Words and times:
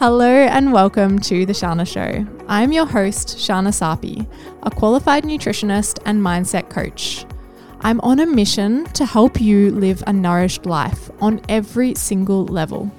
Hello 0.00 0.30
and 0.30 0.72
welcome 0.72 1.18
to 1.18 1.44
The 1.44 1.52
Shahna 1.52 1.84
Show. 1.84 2.24
I'm 2.46 2.70
your 2.70 2.86
host, 2.86 3.36
Shahna 3.36 3.70
Sarpi, 3.70 4.30
a 4.62 4.70
qualified 4.70 5.24
nutritionist 5.24 5.98
and 6.06 6.22
mindset 6.22 6.70
coach. 6.70 7.26
I'm 7.80 8.00
on 8.02 8.20
a 8.20 8.26
mission 8.26 8.84
to 8.92 9.04
help 9.04 9.40
you 9.40 9.72
live 9.72 10.04
a 10.06 10.12
nourished 10.12 10.66
life 10.66 11.10
on 11.20 11.40
every 11.48 11.96
single 11.96 12.46
level. 12.46 12.92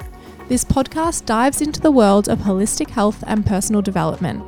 This 0.49 0.65
podcast 0.65 1.25
dives 1.25 1.61
into 1.61 1.79
the 1.79 1.89
world 1.89 2.27
of 2.27 2.39
holistic 2.39 2.89
health 2.89 3.23
and 3.27 3.45
personal 3.45 3.81
development. 3.81 4.43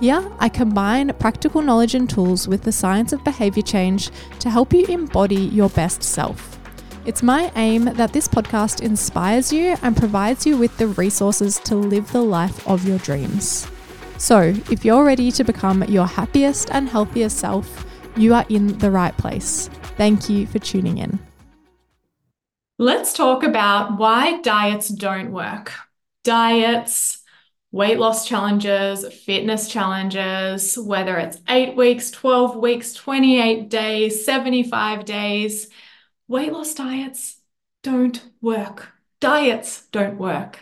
Here, 0.00 0.26
I 0.38 0.48
combine 0.48 1.12
practical 1.18 1.60
knowledge 1.60 1.94
and 1.94 2.08
tools 2.08 2.48
with 2.48 2.62
the 2.62 2.72
science 2.72 3.12
of 3.12 3.22
behavior 3.24 3.62
change 3.62 4.10
to 4.38 4.48
help 4.48 4.72
you 4.72 4.86
embody 4.86 5.36
your 5.36 5.68
best 5.68 6.02
self. 6.02 6.59
It's 7.06 7.22
my 7.22 7.50
aim 7.56 7.86
that 7.86 8.12
this 8.12 8.28
podcast 8.28 8.82
inspires 8.82 9.50
you 9.50 9.74
and 9.80 9.96
provides 9.96 10.44
you 10.44 10.58
with 10.58 10.76
the 10.76 10.88
resources 10.88 11.58
to 11.60 11.74
live 11.74 12.12
the 12.12 12.20
life 12.20 12.66
of 12.68 12.86
your 12.86 12.98
dreams. 12.98 13.66
So, 14.18 14.52
if 14.70 14.84
you're 14.84 15.02
ready 15.02 15.32
to 15.32 15.42
become 15.42 15.82
your 15.84 16.06
happiest 16.06 16.70
and 16.72 16.90
healthiest 16.90 17.38
self, 17.38 17.86
you 18.18 18.34
are 18.34 18.44
in 18.50 18.76
the 18.78 18.90
right 18.90 19.16
place. 19.16 19.70
Thank 19.96 20.28
you 20.28 20.46
for 20.46 20.58
tuning 20.58 20.98
in. 20.98 21.18
Let's 22.78 23.14
talk 23.14 23.44
about 23.44 23.96
why 23.96 24.42
diets 24.42 24.88
don't 24.88 25.32
work. 25.32 25.72
Diets, 26.22 27.22
weight 27.72 27.98
loss 27.98 28.28
challenges, 28.28 29.10
fitness 29.24 29.68
challenges, 29.68 30.76
whether 30.76 31.16
it's 31.16 31.38
eight 31.48 31.76
weeks, 31.76 32.10
12 32.10 32.56
weeks, 32.56 32.92
28 32.92 33.70
days, 33.70 34.22
75 34.26 35.06
days 35.06 35.68
weight 36.30 36.52
loss 36.52 36.74
diets 36.74 37.40
don't 37.82 38.30
work. 38.40 38.92
Diets 39.20 39.86
don't 39.92 40.16
work. 40.16 40.60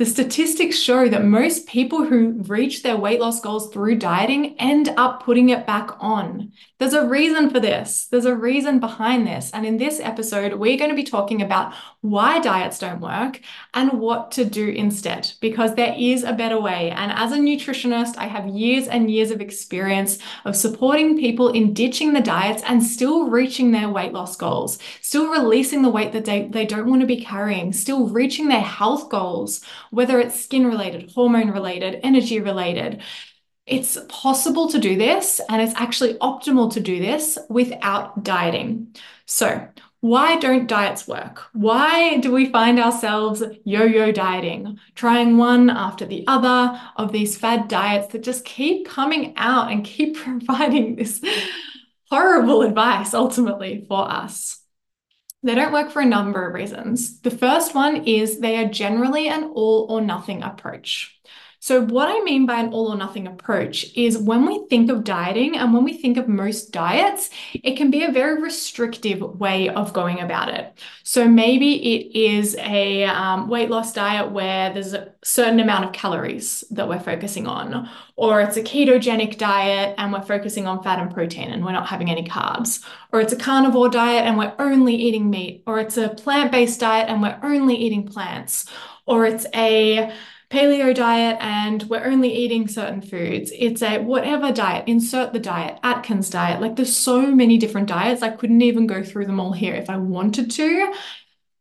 The 0.00 0.06
statistics 0.06 0.78
show 0.78 1.10
that 1.10 1.26
most 1.26 1.66
people 1.66 2.06
who 2.06 2.42
reach 2.46 2.82
their 2.82 2.96
weight 2.96 3.20
loss 3.20 3.38
goals 3.38 3.70
through 3.70 3.96
dieting 3.96 4.58
end 4.58 4.94
up 4.96 5.22
putting 5.22 5.50
it 5.50 5.66
back 5.66 5.90
on. 6.00 6.52
There's 6.78 6.94
a 6.94 7.06
reason 7.06 7.50
for 7.50 7.60
this. 7.60 8.06
There's 8.06 8.24
a 8.24 8.34
reason 8.34 8.80
behind 8.80 9.26
this. 9.26 9.50
And 9.50 9.66
in 9.66 9.76
this 9.76 10.00
episode, 10.00 10.54
we're 10.54 10.78
going 10.78 10.88
to 10.88 10.96
be 10.96 11.02
talking 11.02 11.42
about 11.42 11.74
why 12.00 12.40
diets 12.40 12.78
don't 12.78 13.02
work 13.02 13.42
and 13.74 14.00
what 14.00 14.30
to 14.32 14.46
do 14.46 14.70
instead, 14.70 15.30
because 15.42 15.74
there 15.74 15.94
is 15.98 16.24
a 16.24 16.32
better 16.32 16.58
way. 16.58 16.90
And 16.92 17.12
as 17.12 17.32
a 17.32 17.36
nutritionist, 17.36 18.16
I 18.16 18.24
have 18.24 18.46
years 18.46 18.88
and 18.88 19.10
years 19.10 19.30
of 19.30 19.42
experience 19.42 20.18
of 20.46 20.56
supporting 20.56 21.18
people 21.18 21.50
in 21.50 21.74
ditching 21.74 22.14
the 22.14 22.22
diets 22.22 22.62
and 22.66 22.82
still 22.82 23.28
reaching 23.28 23.70
their 23.70 23.90
weight 23.90 24.14
loss 24.14 24.34
goals, 24.34 24.78
still 25.02 25.30
releasing 25.30 25.82
the 25.82 25.90
weight 25.90 26.12
that 26.12 26.24
they, 26.24 26.48
they 26.48 26.64
don't 26.64 26.88
want 26.88 27.02
to 27.02 27.06
be 27.06 27.22
carrying, 27.22 27.74
still 27.74 28.08
reaching 28.08 28.48
their 28.48 28.62
health 28.62 29.10
goals 29.10 29.60
whether 29.90 30.18
it's 30.18 30.42
skin 30.42 30.66
related, 30.66 31.10
hormone 31.12 31.50
related, 31.50 32.00
energy 32.02 32.40
related. 32.40 33.02
It's 33.66 33.98
possible 34.08 34.68
to 34.70 34.78
do 34.78 34.96
this, 34.96 35.40
and 35.48 35.62
it's 35.62 35.74
actually 35.76 36.14
optimal 36.14 36.72
to 36.72 36.80
do 36.80 36.98
this 36.98 37.38
without 37.48 38.24
dieting. 38.24 38.96
So, 39.26 39.68
why 40.00 40.36
don't 40.36 40.66
diets 40.66 41.06
work? 41.06 41.42
Why 41.52 42.16
do 42.16 42.32
we 42.32 42.50
find 42.50 42.80
ourselves 42.80 43.42
yo 43.64 43.84
yo 43.84 44.12
dieting, 44.12 44.78
trying 44.94 45.36
one 45.36 45.68
after 45.68 46.06
the 46.06 46.24
other 46.26 46.80
of 46.96 47.12
these 47.12 47.36
fad 47.36 47.68
diets 47.68 48.08
that 48.08 48.22
just 48.22 48.46
keep 48.46 48.88
coming 48.88 49.34
out 49.36 49.70
and 49.70 49.84
keep 49.84 50.16
providing 50.16 50.96
this 50.96 51.22
horrible 52.10 52.62
advice 52.62 53.12
ultimately 53.12 53.84
for 53.86 54.10
us? 54.10 54.59
They 55.42 55.54
don't 55.54 55.72
work 55.72 55.90
for 55.90 56.00
a 56.00 56.06
number 56.06 56.46
of 56.46 56.54
reasons. 56.54 57.20
The 57.20 57.30
first 57.30 57.74
one 57.74 58.04
is 58.04 58.40
they 58.40 58.62
are 58.62 58.68
generally 58.68 59.28
an 59.28 59.44
all 59.54 59.86
or 59.88 60.00
nothing 60.00 60.42
approach. 60.42 61.19
So, 61.62 61.82
what 61.84 62.08
I 62.08 62.24
mean 62.24 62.46
by 62.46 62.58
an 62.58 62.72
all 62.72 62.88
or 62.88 62.96
nothing 62.96 63.26
approach 63.26 63.92
is 63.94 64.16
when 64.16 64.46
we 64.46 64.66
think 64.70 64.90
of 64.90 65.04
dieting 65.04 65.58
and 65.58 65.74
when 65.74 65.84
we 65.84 65.92
think 65.92 66.16
of 66.16 66.26
most 66.26 66.72
diets, 66.72 67.28
it 67.52 67.76
can 67.76 67.90
be 67.90 68.02
a 68.02 68.10
very 68.10 68.40
restrictive 68.40 69.20
way 69.38 69.68
of 69.68 69.92
going 69.92 70.20
about 70.20 70.48
it. 70.48 70.72
So, 71.02 71.28
maybe 71.28 71.96
it 71.96 72.18
is 72.18 72.56
a 72.56 73.04
um, 73.04 73.50
weight 73.50 73.68
loss 73.68 73.92
diet 73.92 74.30
where 74.30 74.72
there's 74.72 74.94
a 74.94 75.12
certain 75.22 75.60
amount 75.60 75.84
of 75.84 75.92
calories 75.92 76.64
that 76.70 76.88
we're 76.88 76.98
focusing 76.98 77.46
on, 77.46 77.90
or 78.16 78.40
it's 78.40 78.56
a 78.56 78.62
ketogenic 78.62 79.36
diet 79.36 79.94
and 79.98 80.14
we're 80.14 80.22
focusing 80.22 80.66
on 80.66 80.82
fat 80.82 80.98
and 80.98 81.12
protein 81.12 81.50
and 81.50 81.62
we're 81.62 81.72
not 81.72 81.88
having 81.88 82.10
any 82.10 82.24
carbs, 82.24 82.82
or 83.12 83.20
it's 83.20 83.34
a 83.34 83.36
carnivore 83.36 83.90
diet 83.90 84.24
and 84.24 84.38
we're 84.38 84.54
only 84.58 84.94
eating 84.94 85.28
meat, 85.28 85.62
or 85.66 85.78
it's 85.78 85.98
a 85.98 86.08
plant 86.08 86.52
based 86.52 86.80
diet 86.80 87.10
and 87.10 87.20
we're 87.20 87.38
only 87.42 87.76
eating 87.76 88.06
plants, 88.06 88.64
or 89.04 89.26
it's 89.26 89.44
a 89.54 90.10
paleo 90.50 90.92
diet 90.92 91.38
and 91.40 91.84
we're 91.84 92.04
only 92.04 92.34
eating 92.34 92.66
certain 92.66 93.00
foods. 93.00 93.52
It's 93.56 93.82
a 93.82 93.98
whatever 93.98 94.52
diet, 94.52 94.88
insert 94.88 95.32
the 95.32 95.38
diet, 95.38 95.78
Atkins 95.84 96.28
diet. 96.28 96.60
Like 96.60 96.76
there's 96.76 96.96
so 96.96 97.22
many 97.22 97.56
different 97.56 97.88
diets. 97.88 98.22
I 98.22 98.30
couldn't 98.30 98.62
even 98.62 98.86
go 98.86 99.02
through 99.02 99.26
them 99.26 99.38
all 99.38 99.52
here 99.52 99.74
if 99.74 99.88
I 99.88 99.96
wanted 99.96 100.50
to. 100.52 100.92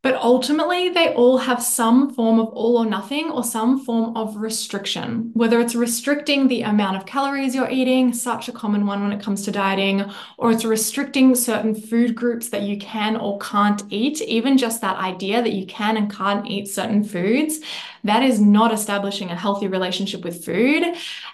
But 0.02 0.16
ultimately, 0.16 0.88
they 0.88 1.14
all 1.14 1.40
have 1.40 1.62
some 1.62 2.14
form 2.14 2.40
of 2.40 2.48
all 2.54 2.78
or 2.78 2.86
nothing 2.86 3.30
or 3.30 3.44
some 3.44 3.84
form 3.84 4.16
of 4.16 4.38
restriction, 4.38 5.32
whether 5.34 5.60
it's 5.60 5.76
restricting 5.76 6.48
the 6.48 6.62
amount 6.62 6.96
of 6.96 7.06
calories 7.06 7.54
you're 7.54 7.70
eating, 7.70 8.14
such 8.14 8.48
a 8.48 8.54
common 8.54 8.86
one 8.86 9.04
when 9.04 9.12
it 9.12 9.22
comes 9.22 9.44
to 9.44 9.52
dieting, 9.52 10.10
or 10.38 10.52
it's 10.54 10.64
restricting 10.64 11.36
certain 11.36 11.76
food 11.76 12.16
groups 12.16 12.48
that 12.48 12.62
you 12.62 12.78
can 12.78 13.18
or 13.18 13.40
can't 13.40 13.84
eat, 13.90 14.22
even 14.22 14.58
just 14.58 14.80
that 14.80 14.96
idea 14.96 15.42
that 15.42 15.52
you 15.52 15.66
can 15.66 15.98
and 15.98 16.10
can't 16.10 16.48
eat 16.48 16.70
certain 16.70 17.04
foods 17.04 17.60
that 18.04 18.24
is 18.24 18.40
not 18.40 18.74
establishing 18.74 19.30
a 19.30 19.36
healthy 19.36 19.68
relationship 19.68 20.24
with 20.24 20.44
food. 20.46 20.84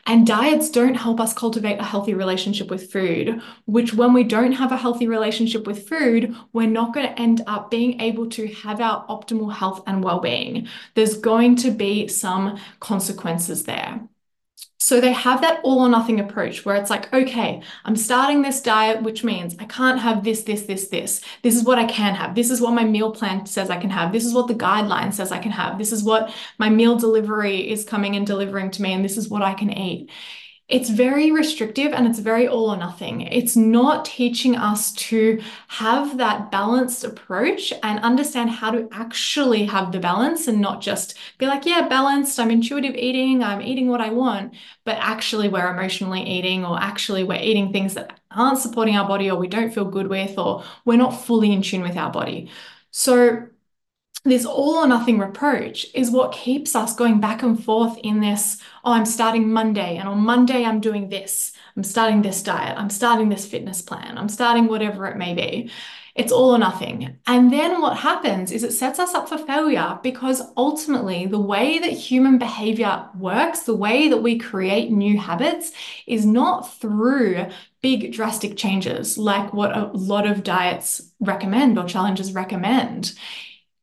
And 0.06 0.26
diets 0.28 0.70
don't 0.70 0.96
help 0.96 1.20
us 1.20 1.34
cultivate 1.34 1.80
a 1.80 1.84
healthy 1.84 2.14
relationship 2.14 2.70
with 2.70 2.92
food, 2.92 3.42
which, 3.66 3.94
when 3.94 4.14
we 4.14 4.24
don't 4.24 4.54
have 4.54 4.72
a 4.72 4.78
healthy 4.78 5.08
relationship 5.08 5.68
with 5.68 5.88
food, 5.88 6.36
we're 6.54 6.68
not 6.68 6.94
going 6.94 7.08
to 7.08 7.22
end 7.22 7.42
up 7.48 7.72
being 7.72 8.02
able 8.02 8.30
to 8.32 8.48
have 8.48 8.82
our 8.82 9.06
optimal 9.08 9.54
health 9.54 9.84
and 9.88 10.04
well 10.04 10.20
being. 10.20 10.68
There's 10.96 11.18
going 11.18 11.56
to 11.58 11.72
be 11.72 12.08
some 12.08 12.60
consequences 12.80 13.64
there. 13.64 14.02
So 14.86 15.02
they 15.02 15.14
have 15.14 15.42
that 15.42 15.62
all 15.64 15.80
or 15.80 15.90
nothing 15.90 16.20
approach 16.20 16.64
where 16.64 16.76
it's 16.76 16.92
like, 16.92 17.12
okay, 17.12 17.64
I'm 17.86 17.96
starting 17.96 18.44
this 18.44 18.62
diet, 18.62 19.02
which 19.02 19.24
means 19.24 19.56
I 19.58 19.66
can't 19.66 20.00
have 20.00 20.24
this, 20.24 20.44
this, 20.44 20.68
this, 20.68 20.90
this. 20.90 21.22
This 21.42 21.56
is 21.56 21.64
what 21.64 21.80
I 21.80 21.86
can 21.86 22.14
have. 22.14 22.36
This 22.36 22.52
is 22.52 22.62
what 22.62 22.76
my 22.76 22.84
meal 22.84 23.12
plan 23.12 23.48
says 23.48 23.72
I 23.72 23.78
can 23.78 23.90
have. 23.90 24.12
This 24.12 24.26
is 24.26 24.36
what 24.36 24.46
the 24.46 24.54
guideline 24.54 25.12
says 25.12 25.32
I 25.32 25.40
can 25.40 25.50
have. 25.54 25.80
This 25.80 25.92
is 25.92 26.04
what 26.04 26.32
my 26.60 26.70
meal 26.70 26.98
delivery 26.98 27.68
is 27.68 27.84
coming 27.84 28.16
and 28.16 28.28
delivering 28.28 28.70
to 28.70 28.84
me, 28.84 28.94
and 28.94 29.04
this 29.04 29.18
is 29.18 29.28
what 29.28 29.42
I 29.42 29.56
can 29.56 29.76
eat 29.76 30.12
it's 30.68 30.90
very 30.90 31.32
restrictive 31.32 31.94
and 31.94 32.08
it's 32.08 32.18
very 32.18 32.48
all 32.48 32.72
or 32.72 32.78
nothing. 32.78 33.22
It's 33.22 33.56
not 33.56 34.04
teaching 34.04 34.56
us 34.56 34.92
to 34.94 35.40
have 35.68 36.18
that 36.18 36.50
balanced 36.50 37.04
approach 37.04 37.72
and 37.84 38.00
understand 38.00 38.50
how 38.50 38.72
to 38.72 38.88
actually 38.92 39.66
have 39.66 39.92
the 39.92 40.00
balance 40.00 40.48
and 40.48 40.60
not 40.60 40.82
just 40.82 41.18
be 41.38 41.46
like, 41.46 41.68
yeah, 41.68 41.88
balanced, 41.88 42.40
I'm 42.40 42.50
intuitive 42.50 42.96
eating, 42.96 43.44
I'm 43.44 43.62
eating 43.62 43.90
what 43.90 44.02
I 44.02 44.10
want, 44.10 44.56
but 44.86 44.98
actually 45.00 45.50
we're 45.50 45.70
emotionally 45.72 46.24
eating 46.24 46.66
or 46.66 46.82
actually 46.82 47.24
we're 47.24 47.42
eating 47.42 47.72
things 47.72 47.94
that 47.94 48.20
aren't 48.32 48.58
supporting 48.58 48.96
our 48.96 49.08
body 49.08 49.30
or 49.30 49.38
we 49.38 49.48
don't 49.48 49.72
feel 49.72 49.86
good 49.86 50.08
with 50.08 50.36
or 50.40 50.64
we're 50.84 50.98
not 50.98 51.12
fully 51.12 51.52
in 51.54 51.62
tune 51.62 51.84
with 51.84 51.96
our 51.96 52.12
body. 52.12 52.50
So 52.90 53.50
this 54.26 54.46
all 54.46 54.76
or 54.76 54.88
nothing 54.88 55.20
reproach 55.20 55.88
is 55.94 56.12
what 56.12 56.34
keeps 56.34 56.76
us 56.76 56.96
going 56.96 57.20
back 57.22 57.44
and 57.44 57.64
forth 57.64 57.98
in 58.04 58.20
this 58.20 58.58
oh 58.84 58.92
i'm 58.92 59.06
starting 59.06 59.52
monday 59.52 59.98
and 59.98 60.10
on 60.10 60.20
monday 60.20 60.66
i'm 60.66 60.80
doing 60.80 61.10
this. 61.10 61.52
I'm 61.76 61.84
starting 61.84 62.22
this 62.22 62.42
diet. 62.42 62.78
I'm 62.78 62.90
starting 62.90 63.30
this 63.30 63.46
fitness 63.46 63.82
plan. 63.82 64.18
I'm 64.18 64.30
starting 64.30 64.68
whatever 64.68 65.08
it 65.08 65.18
may 65.18 65.34
be. 65.34 65.72
It's 66.16 66.32
all 66.32 66.56
or 66.56 66.58
nothing 66.58 67.18
and 67.28 67.52
then 67.52 67.82
what 67.82 67.98
happens 67.98 68.54
is 68.54 68.64
it 68.64 68.72
sets 68.72 69.00
us 69.00 69.14
up 69.14 69.28
for 69.28 69.38
failure 69.38 70.00
because 70.02 70.42
ultimately 70.56 71.26
the 71.26 71.42
way 71.42 71.78
that 71.78 71.90
human 71.90 72.38
behavior 72.38 73.10
works 73.20 73.64
the 73.64 73.76
way 73.76 74.08
that 74.08 74.24
we 74.24 74.40
create 74.40 74.92
new 74.92 75.20
habits 75.20 75.74
is 76.08 76.26
not 76.26 76.74
through 76.74 77.48
big 77.82 78.14
drastic 78.14 78.56
changes 78.56 79.18
like 79.18 79.52
what 79.52 79.76
a 79.76 79.88
lot 79.88 80.26
of 80.26 80.42
diets 80.42 81.12
recommend 81.20 81.78
or 81.78 81.84
challenges 81.84 82.32
recommend 82.32 83.12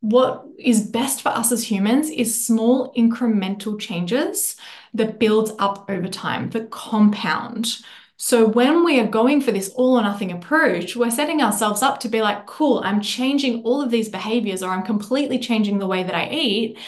what 0.03 0.45
is 0.59 0.83
best 0.89 1.23
for 1.23 1.31
us 1.31 1.53
as 1.53 1.71
humans 1.71 2.11
is 2.11 2.45
small 2.45 2.93
incremental 2.95 3.79
changes 3.79 4.57
that 4.93 5.19
build 5.19 5.55
up 5.59 5.89
over 5.89 6.09
time, 6.09 6.51
that 6.51 6.71
compound. 6.71 7.79
So 8.17 8.47
when 8.47 8.85
we 8.85 9.01
are 9.01 9.07
going 9.07 9.41
for 9.41 9.53
this 9.53 9.71
all 9.71 9.99
or 9.99 10.03
nothing 10.03 10.33
approach, 10.33 10.97
we're 10.97 11.11
setting 11.11 11.41
ourselves 11.41 11.83
up 11.83 12.01
to 12.01 12.09
be 12.09 12.21
like, 12.21 12.47
cool, 12.47 12.83
I'm 12.85 13.01
changing 13.01 13.63
all 13.63 13.81
of 13.81 13.91
these 13.91 14.09
behaviors 14.09 14.63
or 14.63 14.71
I'm 14.71 14.83
completely 14.83 15.39
changing 15.39 15.79
the 15.79 15.87
way 15.87 16.03
that 16.03 16.15
I 16.15 16.29
eat. 16.31 16.79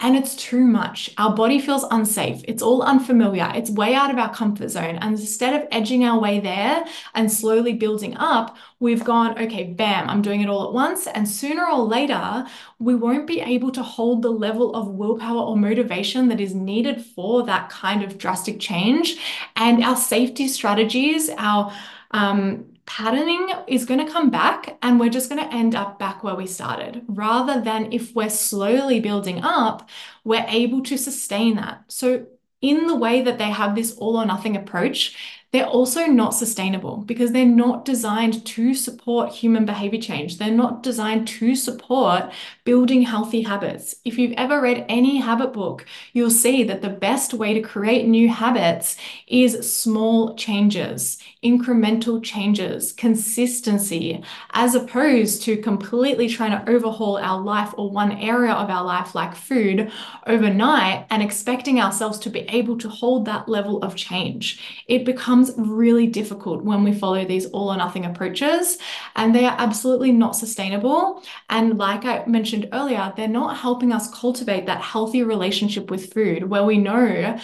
And 0.00 0.16
it's 0.16 0.34
too 0.34 0.64
much. 0.64 1.10
Our 1.16 1.34
body 1.34 1.60
feels 1.60 1.84
unsafe. 1.90 2.42
It's 2.48 2.62
all 2.62 2.82
unfamiliar. 2.82 3.52
It's 3.54 3.70
way 3.70 3.94
out 3.94 4.10
of 4.10 4.18
our 4.18 4.34
comfort 4.34 4.68
zone. 4.68 4.96
And 4.96 5.18
instead 5.18 5.54
of 5.54 5.68
edging 5.70 6.04
our 6.04 6.18
way 6.18 6.40
there 6.40 6.84
and 7.14 7.30
slowly 7.30 7.74
building 7.74 8.16
up, 8.16 8.56
we've 8.80 9.04
gone, 9.04 9.38
okay, 9.38 9.62
bam, 9.62 10.10
I'm 10.10 10.20
doing 10.20 10.40
it 10.40 10.48
all 10.48 10.66
at 10.66 10.72
once. 10.72 11.06
And 11.06 11.28
sooner 11.28 11.64
or 11.64 11.78
later, 11.78 12.44
we 12.80 12.96
won't 12.96 13.28
be 13.28 13.40
able 13.40 13.70
to 13.70 13.82
hold 13.82 14.22
the 14.22 14.30
level 14.30 14.74
of 14.74 14.88
willpower 14.88 15.40
or 15.40 15.56
motivation 15.56 16.28
that 16.30 16.40
is 16.40 16.52
needed 16.52 17.04
for 17.04 17.44
that 17.44 17.70
kind 17.70 18.02
of 18.02 18.18
drastic 18.18 18.58
change. 18.58 19.18
And 19.54 19.84
our 19.84 19.96
safety 19.96 20.48
strategies, 20.48 21.30
our 21.38 21.72
um, 22.10 22.71
patterning 22.86 23.48
is 23.68 23.84
going 23.84 24.04
to 24.04 24.12
come 24.12 24.30
back 24.30 24.78
and 24.82 24.98
we're 24.98 25.08
just 25.08 25.30
going 25.30 25.42
to 25.42 25.54
end 25.54 25.74
up 25.74 25.98
back 25.98 26.22
where 26.24 26.34
we 26.34 26.46
started 26.46 27.02
rather 27.06 27.60
than 27.60 27.92
if 27.92 28.14
we're 28.14 28.30
slowly 28.30 29.00
building 29.00 29.42
up, 29.42 29.88
we're 30.24 30.44
able 30.48 30.82
to 30.82 30.96
sustain 30.98 31.56
that. 31.56 31.84
So, 31.88 32.26
in 32.60 32.86
the 32.86 32.94
way 32.94 33.22
that 33.22 33.38
they 33.38 33.50
have 33.50 33.74
this 33.74 33.92
all 33.94 34.16
or 34.16 34.24
nothing 34.24 34.56
approach, 34.56 35.16
they're 35.52 35.66
also 35.66 36.06
not 36.06 36.30
sustainable 36.30 36.98
because 36.98 37.32
they're 37.32 37.44
not 37.44 37.84
designed 37.84 38.44
to 38.46 38.72
support 38.72 39.32
human 39.32 39.66
behavior 39.66 40.00
change. 40.00 40.38
They're 40.38 40.50
not 40.50 40.82
designed 40.82 41.28
to 41.28 41.54
support 41.54 42.32
building 42.64 43.02
healthy 43.02 43.42
habits. 43.42 43.96
If 44.04 44.18
you've 44.18 44.34
ever 44.36 44.60
read 44.60 44.86
any 44.88 45.18
habit 45.18 45.52
book, 45.52 45.84
you'll 46.12 46.30
see 46.30 46.62
that 46.64 46.80
the 46.80 46.88
best 46.88 47.34
way 47.34 47.54
to 47.54 47.60
create 47.60 48.06
new 48.06 48.28
habits 48.28 48.96
is 49.26 49.72
small 49.72 50.36
changes, 50.36 51.18
incremental 51.42 52.22
changes, 52.22 52.92
consistency, 52.92 54.22
as 54.52 54.76
opposed 54.76 55.42
to 55.42 55.56
completely 55.56 56.28
trying 56.28 56.52
to 56.52 56.70
overhaul 56.70 57.16
our 57.18 57.40
life 57.40 57.74
or 57.76 57.90
one 57.90 58.12
area 58.12 58.52
of 58.52 58.70
our 58.70 58.84
life, 58.84 59.14
like 59.16 59.34
food, 59.34 59.90
overnight 60.28 61.06
and 61.10 61.20
expecting 61.20 61.80
ourselves 61.80 62.18
to 62.20 62.30
be 62.30 62.40
able 62.40 62.78
to 62.78 62.88
hold 62.88 63.24
that 63.24 63.48
level 63.48 63.82
of 63.82 63.96
change. 63.96 64.84
It 64.86 65.04
becomes 65.04 65.50
really 65.56 66.06
difficult 66.06 66.62
when 66.62 66.84
we 66.84 66.94
follow 66.94 67.24
these 67.24 67.46
all 67.46 67.72
or 67.72 67.76
nothing 67.76 68.04
approaches, 68.04 68.78
and 69.16 69.34
they 69.34 69.46
are 69.46 69.56
absolutely 69.58 70.12
not 70.12 70.36
sustainable. 70.36 71.22
And 71.50 71.76
like 71.76 72.04
I 72.04 72.24
mentioned 72.26 72.51
earlier, 72.72 73.12
they're 73.16 73.28
not 73.28 73.56
helping 73.56 73.92
us 73.92 74.12
cultivate 74.12 74.66
that 74.66 74.80
healthy 74.80 75.22
relationship 75.22 75.90
with 75.90 76.12
food 76.12 76.48
where 76.48 76.64
we 76.64 76.78
know 76.78 77.38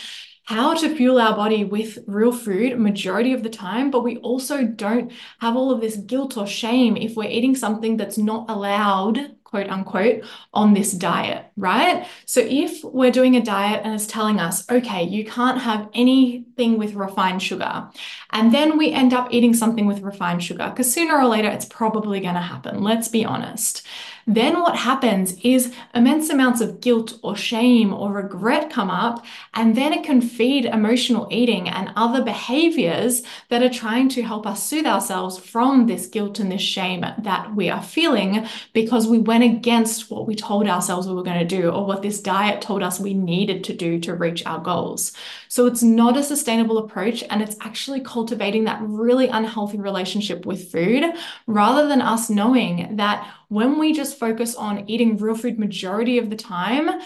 how 0.44 0.72
to 0.72 0.96
fuel 0.96 1.20
our 1.20 1.36
body 1.36 1.64
with 1.64 1.98
real 2.06 2.32
food 2.32 2.78
majority 2.78 3.34
of 3.34 3.42
the 3.42 3.50
time, 3.50 3.90
but 3.90 4.02
we 4.02 4.16
also 4.18 4.64
don't 4.64 5.12
have 5.40 5.56
all 5.56 5.70
of 5.70 5.80
this 5.80 5.96
guilt 5.96 6.38
or 6.38 6.46
shame 6.46 6.96
if 6.96 7.16
we're 7.16 7.28
eating 7.28 7.54
something 7.54 7.98
that's 7.98 8.16
not 8.16 8.48
allowed 8.48 9.36
quote 9.48 9.70
unquote, 9.70 10.22
on 10.52 10.74
this 10.74 10.92
diet, 10.92 11.46
right? 11.56 12.06
So 12.26 12.40
if 12.40 12.84
we're 12.84 13.10
doing 13.10 13.34
a 13.34 13.42
diet 13.42 13.80
and 13.82 13.94
it's 13.94 14.06
telling 14.06 14.38
us, 14.38 14.70
okay, 14.70 15.04
you 15.04 15.24
can't 15.24 15.58
have 15.58 15.88
anything 15.94 16.76
with 16.76 16.92
refined 16.92 17.42
sugar, 17.42 17.88
and 18.30 18.52
then 18.52 18.76
we 18.76 18.92
end 18.92 19.14
up 19.14 19.28
eating 19.30 19.54
something 19.54 19.86
with 19.86 20.02
refined 20.02 20.44
sugar, 20.44 20.68
because 20.68 20.92
sooner 20.92 21.16
or 21.16 21.26
later 21.26 21.48
it's 21.48 21.64
probably 21.64 22.20
going 22.20 22.34
to 22.34 22.40
happen, 22.40 22.82
let's 22.82 23.08
be 23.08 23.24
honest 23.24 23.86
then 24.28 24.60
what 24.60 24.76
happens 24.76 25.32
is 25.42 25.74
immense 25.94 26.28
amounts 26.28 26.60
of 26.60 26.82
guilt 26.82 27.18
or 27.22 27.34
shame 27.34 27.94
or 27.94 28.12
regret 28.12 28.68
come 28.68 28.90
up, 28.90 29.24
and 29.54 29.74
then 29.74 29.94
it 29.94 30.04
can 30.04 30.20
feed 30.20 30.66
emotional 30.66 31.26
eating 31.30 31.66
and 31.66 31.90
other 31.96 32.22
behaviors 32.22 33.22
that 33.48 33.62
are 33.62 33.70
trying 33.70 34.10
to 34.10 34.22
help 34.22 34.46
us 34.46 34.62
soothe 34.62 34.86
ourselves 34.86 35.38
from 35.38 35.86
this 35.86 36.06
guilt 36.06 36.38
and 36.38 36.52
this 36.52 36.60
shame 36.60 37.00
that 37.00 37.54
we 37.56 37.70
are 37.70 37.82
feeling 37.82 38.46
because 38.74 39.08
we 39.08 39.18
went 39.18 39.44
against 39.44 40.10
what 40.10 40.26
we 40.26 40.34
told 40.34 40.68
ourselves 40.68 41.08
we 41.08 41.14
were 41.14 41.22
going 41.22 41.38
to 41.38 41.56
do 41.60 41.70
or 41.70 41.86
what 41.86 42.02
this 42.02 42.20
diet 42.20 42.60
told 42.60 42.82
us 42.82 43.00
we 43.00 43.14
needed 43.14 43.64
to 43.64 43.74
do 43.74 43.98
to 43.98 44.14
reach 44.14 44.44
our 44.44 44.58
goals. 44.58 45.14
So 45.48 45.64
it's 45.64 45.82
not 45.82 46.18
a 46.18 46.22
sustainable 46.22 46.76
approach, 46.76 47.24
and 47.30 47.40
it's 47.40 47.56
actually 47.62 48.00
cultivating 48.00 48.64
that 48.64 48.82
really 48.82 49.28
unhealthy 49.28 49.78
relationship 49.78 50.44
with 50.44 50.70
food 50.70 51.04
rather 51.46 51.88
than 51.88 52.02
us 52.02 52.28
knowing 52.28 52.96
that 52.96 53.26
when 53.48 53.78
we 53.78 53.92
just 53.92 54.18
focus 54.18 54.54
on 54.54 54.88
eating 54.88 55.16
real 55.16 55.34
food 55.34 55.58
majority 55.58 56.18
of 56.18 56.30
the 56.30 56.36
time, 56.36 57.00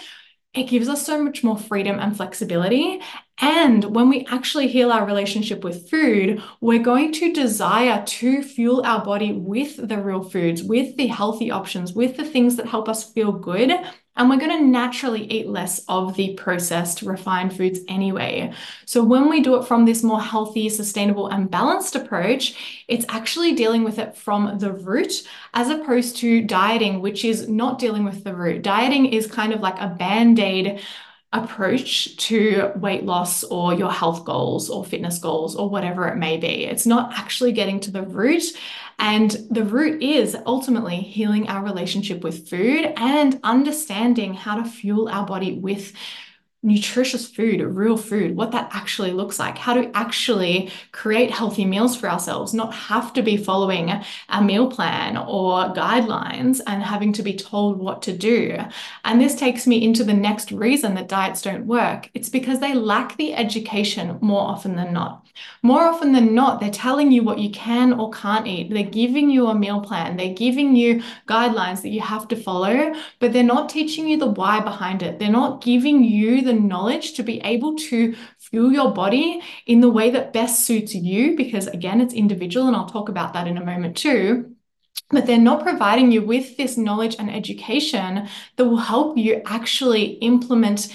it 0.53 0.69
gives 0.69 0.87
us 0.87 1.03
so 1.03 1.23
much 1.23 1.43
more 1.43 1.57
freedom 1.57 1.99
and 1.99 2.15
flexibility. 2.15 3.01
And 3.39 3.83
when 3.95 4.07
we 4.07 4.27
actually 4.27 4.67
heal 4.67 4.91
our 4.91 5.05
relationship 5.05 5.63
with 5.63 5.89
food, 5.89 6.43
we're 6.61 6.83
going 6.83 7.11
to 7.13 7.33
desire 7.33 8.03
to 8.05 8.43
fuel 8.43 8.83
our 8.85 9.03
body 9.03 9.33
with 9.33 9.87
the 9.87 9.97
real 9.97 10.23
foods, 10.23 10.61
with 10.61 10.95
the 10.95 11.07
healthy 11.07 11.49
options, 11.49 11.93
with 11.93 12.17
the 12.17 12.25
things 12.25 12.55
that 12.57 12.67
help 12.67 12.87
us 12.87 13.11
feel 13.11 13.31
good 13.31 13.71
and 14.15 14.29
we're 14.29 14.37
going 14.37 14.57
to 14.57 14.65
naturally 14.65 15.23
eat 15.31 15.47
less 15.47 15.83
of 15.87 16.15
the 16.15 16.33
processed 16.35 17.01
refined 17.01 17.55
foods 17.55 17.79
anyway. 17.87 18.53
So, 18.85 19.03
when 19.03 19.29
we 19.29 19.41
do 19.41 19.55
it 19.55 19.65
from 19.65 19.85
this 19.85 20.03
more 20.03 20.21
healthy, 20.21 20.69
sustainable, 20.69 21.27
and 21.27 21.49
balanced 21.49 21.95
approach, 21.95 22.83
it's 22.87 23.05
actually 23.09 23.53
dealing 23.53 23.83
with 23.83 23.97
it 23.97 24.15
from 24.15 24.59
the 24.59 24.71
root 24.71 25.27
as 25.53 25.69
opposed 25.69 26.17
to 26.17 26.43
dieting, 26.43 27.01
which 27.01 27.25
is 27.25 27.49
not 27.49 27.79
dealing 27.79 28.05
with 28.05 28.23
the 28.23 28.35
root. 28.35 28.61
Dieting 28.61 29.07
is 29.07 29.25
kind 29.25 29.53
of 29.53 29.61
like 29.61 29.79
a 29.79 29.87
band 29.87 30.39
aid 30.39 30.81
approach 31.33 32.15
to 32.17 32.71
weight 32.75 33.03
loss 33.03 33.43
or 33.43 33.73
your 33.73 33.91
health 33.91 34.23
goals 34.23 34.69
or 34.69 34.85
fitness 34.85 35.17
goals 35.17 35.55
or 35.55 35.69
whatever 35.69 36.07
it 36.07 36.15
may 36.15 36.37
be. 36.37 36.65
It's 36.65 36.85
not 36.85 37.13
actually 37.13 37.51
getting 37.51 37.79
to 37.81 37.91
the 37.91 38.03
root. 38.03 38.43
And 38.99 39.31
the 39.49 39.65
root 39.65 40.01
is 40.01 40.37
ultimately 40.45 40.97
healing 40.97 41.49
our 41.49 41.63
relationship 41.63 42.23
with 42.23 42.47
food 42.47 42.93
and 42.95 43.39
understanding 43.43 44.35
how 44.35 44.61
to 44.61 44.69
fuel 44.69 45.09
our 45.09 45.25
body 45.25 45.53
with 45.53 45.93
nutritious 46.63 47.27
food, 47.27 47.61
real 47.61 47.97
food, 47.97 48.35
what 48.35 48.51
that 48.51 48.69
actually 48.71 49.11
looks 49.11 49.37
like, 49.37 49.57
how 49.57 49.73
to 49.73 49.91
actually 49.95 50.71
create 50.93 51.29
healthy 51.29 51.65
meals 51.65 51.95
for 51.95 52.09
ourselves, 52.09 52.53
not 52.53 52.73
have 52.73 53.11
to 53.13 53.21
be 53.21 53.35
following 53.35 53.91
a 54.29 54.41
meal 54.41 54.71
plan 54.71 55.17
or 55.17 55.73
guidelines 55.73 56.61
and 56.65 56.81
having 56.81 57.11
to 57.13 57.21
be 57.21 57.35
told 57.35 57.77
what 57.77 58.01
to 58.01 58.13
do. 58.13 58.57
And 59.03 59.19
this 59.19 59.35
takes 59.35 59.67
me 59.67 59.83
into 59.83 60.03
the 60.03 60.13
next 60.13 60.51
reason 60.51 60.95
that 60.95 61.09
diets 61.09 61.41
don't 61.41 61.67
work. 61.67 62.09
It's 62.13 62.29
because 62.29 62.59
they 62.59 62.73
lack 62.73 63.17
the 63.17 63.35
education 63.35 64.17
more 64.21 64.41
often 64.41 64.75
than 64.75 64.93
not. 64.93 65.22
More 65.61 65.83
often 65.83 66.11
than 66.11 66.35
not, 66.35 66.59
they're 66.59 66.69
telling 66.69 67.11
you 67.11 67.23
what 67.23 67.39
you 67.39 67.49
can 67.49 67.93
or 67.93 68.11
can't 68.11 68.47
eat. 68.47 68.69
They're 68.71 68.83
giving 68.83 69.29
you 69.29 69.47
a 69.47 69.55
meal 69.55 69.81
plan. 69.81 70.17
They're 70.17 70.33
giving 70.33 70.75
you 70.75 71.01
guidelines 71.27 71.81
that 71.81 71.89
you 71.89 72.01
have 72.01 72.27
to 72.29 72.35
follow, 72.35 72.93
but 73.19 73.33
they're 73.33 73.43
not 73.43 73.69
teaching 73.69 74.07
you 74.07 74.17
the 74.17 74.27
why 74.27 74.59
behind 74.59 75.03
it. 75.03 75.19
They're 75.19 75.29
not 75.29 75.63
giving 75.63 76.03
you 76.03 76.41
the 76.41 76.53
knowledge 76.53 77.13
to 77.13 77.23
be 77.23 77.39
able 77.41 77.75
to 77.75 78.15
fuel 78.39 78.71
your 78.71 78.93
body 78.93 79.41
in 79.65 79.81
the 79.81 79.89
way 79.89 80.09
that 80.11 80.33
best 80.33 80.65
suits 80.65 80.93
you, 80.93 81.35
because 81.35 81.67
again, 81.67 82.01
it's 82.01 82.13
individual, 82.13 82.67
and 82.67 82.75
I'll 82.75 82.89
talk 82.89 83.09
about 83.09 83.33
that 83.33 83.47
in 83.47 83.57
a 83.57 83.65
moment 83.65 83.97
too 83.97 84.55
but 85.09 85.27
they're 85.27 85.37
not 85.37 85.63
providing 85.63 86.11
you 86.11 86.21
with 86.21 86.57
this 86.57 86.75
knowledge 86.77 87.15
and 87.19 87.29
education 87.29 88.27
that 88.55 88.65
will 88.65 88.77
help 88.77 89.17
you 89.17 89.41
actually 89.45 90.03
implement 90.21 90.91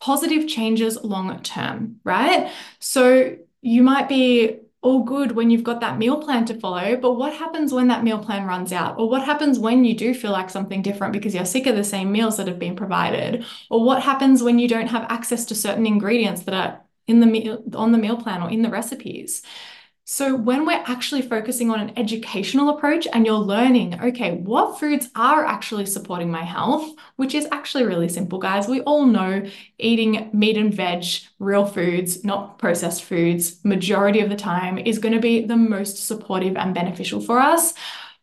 positive 0.00 0.48
changes 0.48 1.02
long 1.02 1.40
term, 1.42 1.96
right? 2.04 2.50
So 2.80 3.36
you 3.62 3.82
might 3.82 4.08
be 4.08 4.58
all 4.82 5.04
good 5.04 5.32
when 5.32 5.48
you've 5.48 5.62
got 5.62 5.80
that 5.80 5.96
meal 5.96 6.20
plan 6.20 6.44
to 6.46 6.58
follow. 6.58 6.96
But 6.96 7.12
what 7.12 7.32
happens 7.32 7.72
when 7.72 7.86
that 7.88 8.02
meal 8.02 8.18
plan 8.18 8.44
runs 8.46 8.72
out? 8.72 8.98
Or 8.98 9.08
what 9.08 9.24
happens 9.24 9.58
when 9.58 9.84
you 9.84 9.94
do 9.94 10.12
feel 10.12 10.32
like 10.32 10.50
something 10.50 10.82
different 10.82 11.12
because 11.12 11.34
you're 11.34 11.44
sick 11.44 11.66
of 11.66 11.76
the 11.76 11.84
same 11.84 12.10
meals 12.10 12.36
that 12.36 12.48
have 12.48 12.58
been 12.58 12.74
provided? 12.76 13.44
Or 13.70 13.84
what 13.84 14.02
happens 14.02 14.42
when 14.42 14.58
you 14.58 14.68
don't 14.68 14.88
have 14.88 15.06
access 15.08 15.44
to 15.46 15.54
certain 15.54 15.86
ingredients 15.86 16.42
that 16.42 16.54
are 16.54 16.80
in 17.06 17.20
the 17.20 17.26
meal 17.26 17.62
on 17.74 17.92
the 17.92 17.98
meal 17.98 18.16
plan 18.16 18.42
or 18.42 18.50
in 18.50 18.62
the 18.62 18.70
recipes? 18.70 19.42
So, 20.14 20.36
when 20.36 20.66
we're 20.66 20.84
actually 20.84 21.22
focusing 21.22 21.70
on 21.70 21.80
an 21.80 21.98
educational 21.98 22.68
approach 22.68 23.08
and 23.14 23.24
you're 23.24 23.36
learning, 23.36 23.98
okay, 23.98 24.32
what 24.32 24.78
foods 24.78 25.08
are 25.16 25.42
actually 25.42 25.86
supporting 25.86 26.30
my 26.30 26.42
health, 26.42 26.94
which 27.16 27.34
is 27.34 27.48
actually 27.50 27.84
really 27.84 28.10
simple, 28.10 28.38
guys. 28.38 28.68
We 28.68 28.82
all 28.82 29.06
know 29.06 29.42
eating 29.78 30.28
meat 30.34 30.58
and 30.58 30.74
veg, 30.74 31.06
real 31.38 31.64
foods, 31.64 32.26
not 32.26 32.58
processed 32.58 33.04
foods, 33.04 33.64
majority 33.64 34.20
of 34.20 34.28
the 34.28 34.36
time 34.36 34.76
is 34.76 34.98
going 34.98 35.14
to 35.14 35.18
be 35.18 35.46
the 35.46 35.56
most 35.56 36.06
supportive 36.06 36.58
and 36.58 36.74
beneficial 36.74 37.22
for 37.22 37.38
us. 37.38 37.72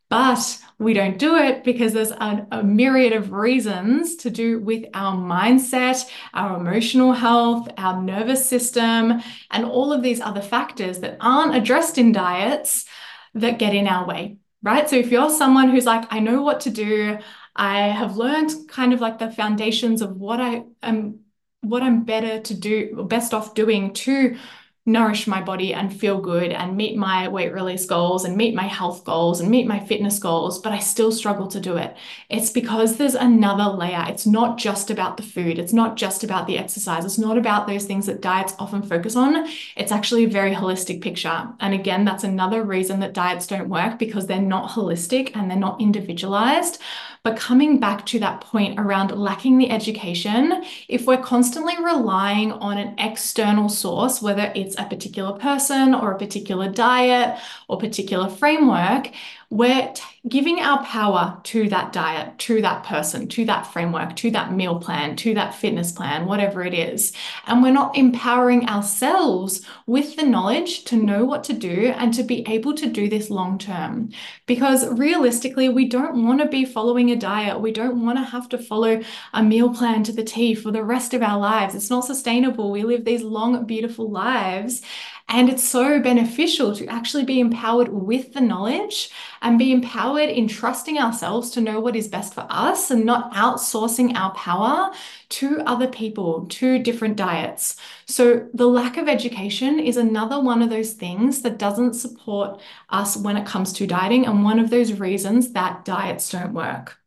But 0.10 0.60
we 0.80 0.94
don't 0.94 1.20
do 1.20 1.36
it 1.36 1.66
because 1.66 1.92
there's 1.92 2.12
a, 2.12 2.48
a, 2.52 2.64
myriad 2.64 3.12
of 3.12 3.34
reasons 3.34 4.16
to 4.16 4.30
do 4.30 4.60
with 4.60 4.86
our 4.94 5.14
mindset, 5.14 6.10
our 6.34 6.58
emotional 6.58 7.12
health, 7.12 7.68
our 7.78 8.02
nervous 8.02 8.48
system, 8.48 9.22
and 9.52 9.66
all 9.66 9.92
of 9.92 10.02
these 10.02 10.22
other 10.22 10.42
factors 10.42 11.00
that 11.00 11.18
aren't 11.20 11.54
addressed 11.54 11.98
in 11.98 12.14
diets 12.14 12.86
that 13.34 13.60
get 13.60 13.76
in 13.76 13.88
our 13.88 14.08
way, 14.08 14.38
right? 14.64 14.90
So 14.90 14.96
if 14.96 15.12
you're 15.12 15.30
someone 15.30 15.70
who's 15.70 15.86
like, 15.86 16.12
I 16.12 16.20
know 16.20 16.42
what 16.42 16.62
to 16.62 16.70
do, 16.70 17.18
I 17.58 17.90
have 17.90 18.16
learned 18.16 18.52
kind 18.70 18.94
of 18.94 19.02
like 19.02 19.20
the 19.20 19.32
foundations 19.32 20.02
of 20.02 20.16
what 20.16 20.40
I 20.40 20.64
am, 20.82 21.20
what 21.60 21.84
I'm 21.84 22.06
better 22.06 22.40
to 22.40 22.54
do, 22.54 23.04
best 23.10 23.34
off 23.34 23.54
doing 23.54 23.94
to 23.96 24.38
nourish 24.86 25.28
my 25.28 25.42
body 25.42 25.74
and 25.74 25.94
feel 25.94 26.20
good 26.20 26.52
and 26.52 26.76
meet 26.76 26.98
my 26.98 27.28
weight 27.28 27.54
release 27.54 27.86
goals 27.86 28.26
and 28.26 28.36
meet 28.36 28.56
my 28.56 28.64
health 28.64 29.04
goals 29.04 29.40
and 29.40 29.50
meet 29.50 29.68
my 29.68 29.80
fitness 29.80 30.20
goals, 30.20 30.60
but 30.60 30.72
I 30.72 30.80
still 30.80 31.12
struggle 31.12 31.48
to 31.48 31.60
do 31.60 31.78
it. 31.78 31.96
It's 32.30 32.50
because 32.50 32.98
there's 32.98 33.16
another 33.16 33.66
layer. 33.66 34.06
It's 34.08 34.26
not 34.26 34.58
just 34.58 34.90
about 34.90 35.18
the 35.18 35.24
food, 35.24 35.60
it's 35.60 35.74
not 35.74 35.96
just 35.96 36.24
about 36.24 36.48
the 36.48 36.58
exercise, 36.58 37.06
it's 37.06 37.20
not 37.20 37.38
about 37.38 37.68
those 37.68 37.86
things 37.86 38.08
that 38.08 38.22
diets 38.22 38.56
often 38.58 38.82
focus 38.82 39.16
on. 39.16 39.48
It's 39.76 39.92
actually 39.92 40.24
a 40.24 40.30
very 40.30 40.54
holistic 40.54 41.02
picture. 41.02 41.48
And 41.60 41.74
again, 41.74 42.06
that's 42.06 42.24
another 42.24 42.64
reason 42.64 43.00
that 43.02 43.14
diets 43.14 43.48
don't 43.48 43.70
work 43.70 44.00
because 44.00 44.28
they're 44.28 44.42
not 44.42 44.72
holistic 44.72 45.36
and 45.36 45.50
they're 45.50 45.58
not 45.58 45.80
individualized. 45.80 46.82
But 47.24 47.38
coming 47.38 47.80
back 47.80 48.06
to 48.08 48.20
that 48.20 48.42
point 48.42 48.80
around 48.80 49.12
lacking 49.12 49.58
the 49.58 49.70
education, 49.70 50.64
if 50.88 51.06
we're 51.06 51.22
constantly 51.22 51.76
relying 51.84 52.54
on 52.54 52.78
an 52.78 52.96
external 52.98 53.68
source, 53.68 54.22
whether 54.22 54.52
it's 54.56 54.78
a 54.80 54.86
particular 54.86 55.34
person 55.34 55.94
or 55.94 56.12
a 56.12 56.18
particular 56.18 56.70
diet 56.70 57.38
or 57.68 57.78
particular 57.78 58.30
framework, 58.30 59.12
we're 59.51 59.91
giving 60.27 60.60
our 60.60 60.84
power 60.84 61.39
to 61.44 61.68
that 61.70 61.91
diet, 61.91 62.38
to 62.38 62.62
that 62.62 62.84
person, 62.84 63.27
to 63.27 63.46
that 63.46 63.63
framework, 63.63 64.15
to 64.15 64.29
that 64.29 64.53
meal 64.53 64.79
plan, 64.79 65.15
to 65.15 65.34
that 65.34 65.56
fitness 65.56 65.91
plan, 65.91 66.27
whatever 66.27 66.63
it 66.63 66.74
is. 66.74 67.13
And 67.48 67.63
we're 67.63 67.72
not 67.72 67.98
empowering 67.98 68.70
ourselves 68.70 69.65
with 69.88 70.15
the 70.15 70.24
knowledge 70.24 70.84
to 70.86 70.98
know 70.98 71.25
what 71.25 71.44
to 71.46 71.53
do 71.53 71.94
and 71.98 72.13
to 72.13 72.22
be 72.22 72.46
able 72.48 72.75
to 72.75 72.86
do 72.86 73.10
this 73.10 73.32
long 73.32 73.58
term. 73.58 74.12
Because 74.46 74.88
realistically, 74.88 75.68
we 75.68 75.88
don't 75.88 76.24
want 76.24 76.41
to 76.41 76.48
be 76.48 76.63
following 76.63 77.10
a 77.10 77.15
diet. 77.15 77.60
We 77.60 77.72
don't 77.72 78.06
want 78.06 78.20
to 78.20 78.24
have 78.24 78.50
to 78.50 78.60
follow 78.60 79.01
a 79.34 79.41
meal 79.41 79.74
plan 79.74 80.03
to 80.03 80.12
the 80.12 80.24
T 80.24 80.53
for 80.53 80.70
the 80.70 80.84
rest 80.84 81.15
of 81.15 81.24
our 81.24 81.39
lives. 81.39 81.74
It's 81.74 81.89
not 81.89 82.06
sustainable. 82.06 82.72
We 82.72 82.84
live 82.84 83.03
these 83.03 83.24
long, 83.24 83.65
beautiful 83.65 84.12
lives. 84.12 84.84
And 85.32 85.48
it's 85.48 85.64
so 85.64 86.00
beneficial 86.02 86.76
to 86.76 86.88
actually 86.88 87.24
be 87.24 87.40
empowered 87.40 87.90
with 87.90 88.34
the 88.34 88.42
knowledge 88.42 89.12
and 89.44 89.60
be 89.60 89.72
empowered 89.72 90.30
in 90.30 90.48
trusting 90.48 90.98
ourselves 90.98 91.52
to 91.52 91.62
know 91.62 91.80
what 91.80 91.96
is 91.96 92.08
best 92.08 92.34
for 92.34 92.48
us 92.50 92.90
and 92.90 93.06
not 93.06 93.32
outsourcing 93.34 94.16
our 94.16 94.34
power 94.34 94.92
to 95.30 95.62
other 95.68 95.88
people, 95.88 96.48
to 96.48 96.80
different 96.80 97.16
diets. 97.16 97.76
So, 98.08 98.48
the 98.56 98.66
lack 98.68 98.98
of 98.98 99.08
education 99.08 99.80
is 99.80 99.98
another 99.98 100.42
one 100.42 100.64
of 100.64 100.72
those 100.72 100.94
things 100.94 101.44
that 101.44 101.60
doesn't 101.60 101.94
support 101.94 102.60
us 102.90 103.16
when 103.16 103.38
it 103.38 103.46
comes 103.46 103.72
to 103.74 103.86
dieting, 103.86 104.26
and 104.26 104.44
one 104.44 104.58
of 104.58 104.72
those 104.72 104.94
reasons 104.94 105.52
that 105.54 105.86
diets 105.86 106.32
don't 106.32 106.54
work. 106.54 106.98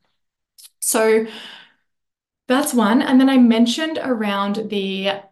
So, 0.81 1.26
that's 2.49 2.75
one. 2.75 3.02
And 3.02 3.21
then 3.21 3.29
I 3.29 3.38
mentioned 3.38 3.99
around 4.02 4.69
the 4.71 5.23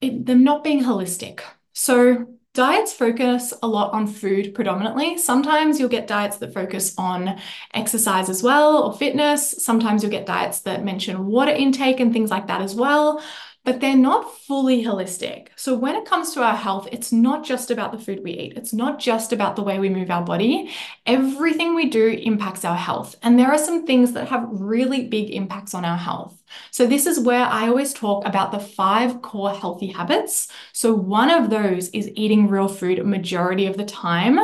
it, 0.00 0.26
them 0.26 0.44
not 0.44 0.64
being 0.64 0.82
holistic. 0.82 1.40
So 1.72 2.37
Diets 2.58 2.92
focus 2.92 3.54
a 3.62 3.68
lot 3.68 3.92
on 3.92 4.08
food 4.08 4.52
predominantly. 4.52 5.16
Sometimes 5.16 5.78
you'll 5.78 5.88
get 5.88 6.08
diets 6.08 6.38
that 6.38 6.52
focus 6.52 6.92
on 6.98 7.38
exercise 7.72 8.28
as 8.28 8.42
well 8.42 8.82
or 8.82 8.92
fitness. 8.92 9.62
Sometimes 9.62 10.02
you'll 10.02 10.10
get 10.10 10.26
diets 10.26 10.58
that 10.62 10.84
mention 10.84 11.26
water 11.26 11.52
intake 11.52 12.00
and 12.00 12.12
things 12.12 12.32
like 12.32 12.48
that 12.48 12.60
as 12.60 12.74
well 12.74 13.22
but 13.64 13.80
they're 13.80 13.96
not 13.96 14.34
fully 14.46 14.82
holistic. 14.82 15.48
So 15.56 15.74
when 15.74 15.94
it 15.94 16.06
comes 16.06 16.32
to 16.32 16.42
our 16.42 16.56
health, 16.56 16.88
it's 16.90 17.12
not 17.12 17.44
just 17.44 17.70
about 17.70 17.92
the 17.92 17.98
food 17.98 18.20
we 18.24 18.32
eat. 18.32 18.54
It's 18.56 18.72
not 18.72 18.98
just 18.98 19.32
about 19.32 19.56
the 19.56 19.62
way 19.62 19.78
we 19.78 19.90
move 19.90 20.10
our 20.10 20.24
body. 20.24 20.70
Everything 21.04 21.74
we 21.74 21.90
do 21.90 22.08
impacts 22.08 22.64
our 22.64 22.76
health. 22.76 23.16
And 23.22 23.38
there 23.38 23.52
are 23.52 23.58
some 23.58 23.86
things 23.86 24.12
that 24.12 24.28
have 24.28 24.48
really 24.50 25.06
big 25.08 25.30
impacts 25.30 25.74
on 25.74 25.84
our 25.84 25.98
health. 25.98 26.34
So 26.70 26.86
this 26.86 27.06
is 27.06 27.20
where 27.20 27.44
I 27.44 27.68
always 27.68 27.92
talk 27.92 28.26
about 28.26 28.52
the 28.52 28.60
five 28.60 29.20
core 29.20 29.52
healthy 29.52 29.88
habits. 29.88 30.48
So 30.72 30.94
one 30.94 31.30
of 31.30 31.50
those 31.50 31.88
is 31.90 32.10
eating 32.14 32.48
real 32.48 32.68
food 32.68 33.04
majority 33.04 33.66
of 33.66 33.76
the 33.76 33.84
time. 33.84 34.38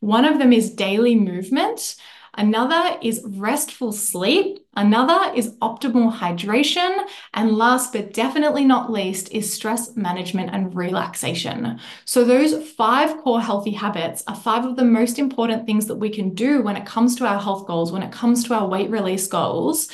One 0.00 0.24
of 0.24 0.38
them 0.38 0.52
is 0.52 0.74
daily 0.74 1.14
movement. 1.14 1.96
Another 2.34 2.98
is 3.02 3.22
restful 3.26 3.92
sleep. 3.92 4.58
Another 4.74 5.34
is 5.34 5.54
optimal 5.56 6.10
hydration. 6.10 7.04
And 7.34 7.58
last 7.58 7.92
but 7.92 8.14
definitely 8.14 8.64
not 8.64 8.90
least 8.90 9.30
is 9.32 9.52
stress 9.52 9.94
management 9.96 10.50
and 10.52 10.74
relaxation. 10.74 11.78
So, 12.06 12.24
those 12.24 12.70
five 12.70 13.18
core 13.18 13.40
healthy 13.40 13.72
habits 13.72 14.24
are 14.28 14.34
five 14.34 14.64
of 14.64 14.76
the 14.76 14.84
most 14.84 15.18
important 15.18 15.66
things 15.66 15.86
that 15.86 15.96
we 15.96 16.08
can 16.08 16.34
do 16.34 16.62
when 16.62 16.76
it 16.76 16.86
comes 16.86 17.16
to 17.16 17.26
our 17.26 17.38
health 17.38 17.66
goals, 17.66 17.92
when 17.92 18.02
it 18.02 18.12
comes 18.12 18.44
to 18.44 18.54
our 18.54 18.66
weight 18.66 18.88
release 18.88 19.26
goals. 19.26 19.88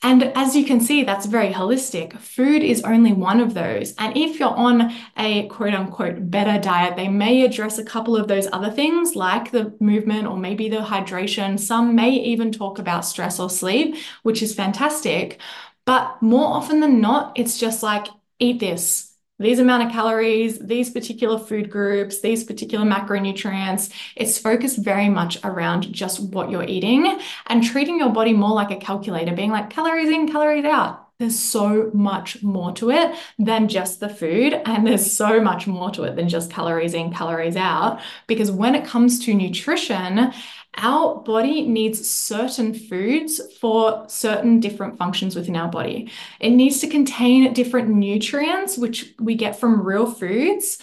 And 0.00 0.24
as 0.36 0.54
you 0.54 0.64
can 0.64 0.80
see, 0.80 1.02
that's 1.02 1.26
very 1.26 1.52
holistic. 1.52 2.18
Food 2.20 2.62
is 2.62 2.82
only 2.82 3.12
one 3.12 3.40
of 3.40 3.54
those. 3.54 3.94
And 3.98 4.16
if 4.16 4.38
you're 4.38 4.48
on 4.48 4.92
a 5.16 5.48
quote 5.48 5.74
unquote 5.74 6.30
better 6.30 6.60
diet, 6.60 6.94
they 6.94 7.08
may 7.08 7.42
address 7.44 7.78
a 7.78 7.84
couple 7.84 8.16
of 8.16 8.28
those 8.28 8.46
other 8.52 8.70
things 8.70 9.16
like 9.16 9.50
the 9.50 9.74
movement 9.80 10.28
or 10.28 10.36
maybe 10.36 10.68
the 10.68 10.78
hydration. 10.78 11.58
Some 11.58 11.96
may 11.96 12.10
even 12.10 12.52
talk 12.52 12.78
about 12.78 13.04
stress 13.04 13.40
or 13.40 13.50
sleep, 13.50 13.96
which 14.22 14.40
is 14.40 14.54
fantastic. 14.54 15.40
But 15.84 16.22
more 16.22 16.46
often 16.46 16.78
than 16.80 17.00
not, 17.00 17.36
it's 17.36 17.58
just 17.58 17.82
like, 17.82 18.06
eat 18.38 18.60
this, 18.60 19.07
these 19.38 19.58
amount 19.58 19.84
of 19.84 19.92
calories, 19.92 20.58
these 20.58 20.90
particular 20.90 21.38
food 21.38 21.70
groups, 21.70 22.20
these 22.20 22.44
particular 22.44 22.84
macronutrients. 22.84 23.90
It's 24.16 24.38
focused 24.38 24.78
very 24.78 25.08
much 25.08 25.38
around 25.44 25.92
just 25.92 26.20
what 26.20 26.50
you're 26.50 26.64
eating 26.64 27.18
and 27.46 27.62
treating 27.62 27.98
your 27.98 28.10
body 28.10 28.32
more 28.32 28.52
like 28.52 28.70
a 28.70 28.76
calculator, 28.76 29.34
being 29.34 29.50
like 29.50 29.70
calories 29.70 30.10
in, 30.10 30.28
calories 30.28 30.64
out. 30.64 31.08
There's 31.18 31.38
so 31.38 31.90
much 31.92 32.44
more 32.44 32.72
to 32.74 32.92
it 32.92 33.12
than 33.40 33.66
just 33.66 33.98
the 33.98 34.08
food. 34.08 34.54
And 34.64 34.86
there's 34.86 35.16
so 35.16 35.40
much 35.40 35.66
more 35.66 35.90
to 35.90 36.04
it 36.04 36.14
than 36.14 36.28
just 36.28 36.48
calories 36.48 36.94
in, 36.94 37.12
calories 37.12 37.56
out. 37.56 38.00
Because 38.28 38.52
when 38.52 38.76
it 38.76 38.84
comes 38.84 39.24
to 39.24 39.34
nutrition, 39.34 40.32
our 40.76 41.16
body 41.22 41.66
needs 41.66 42.08
certain 42.08 42.72
foods 42.72 43.40
for 43.60 44.04
certain 44.08 44.60
different 44.60 44.96
functions 44.96 45.34
within 45.34 45.56
our 45.56 45.68
body. 45.68 46.10
It 46.40 46.50
needs 46.50 46.80
to 46.80 46.88
contain 46.88 47.52
different 47.52 47.88
nutrients, 47.88 48.78
which 48.78 49.14
we 49.18 49.34
get 49.34 49.58
from 49.58 49.82
real 49.82 50.10
foods 50.10 50.78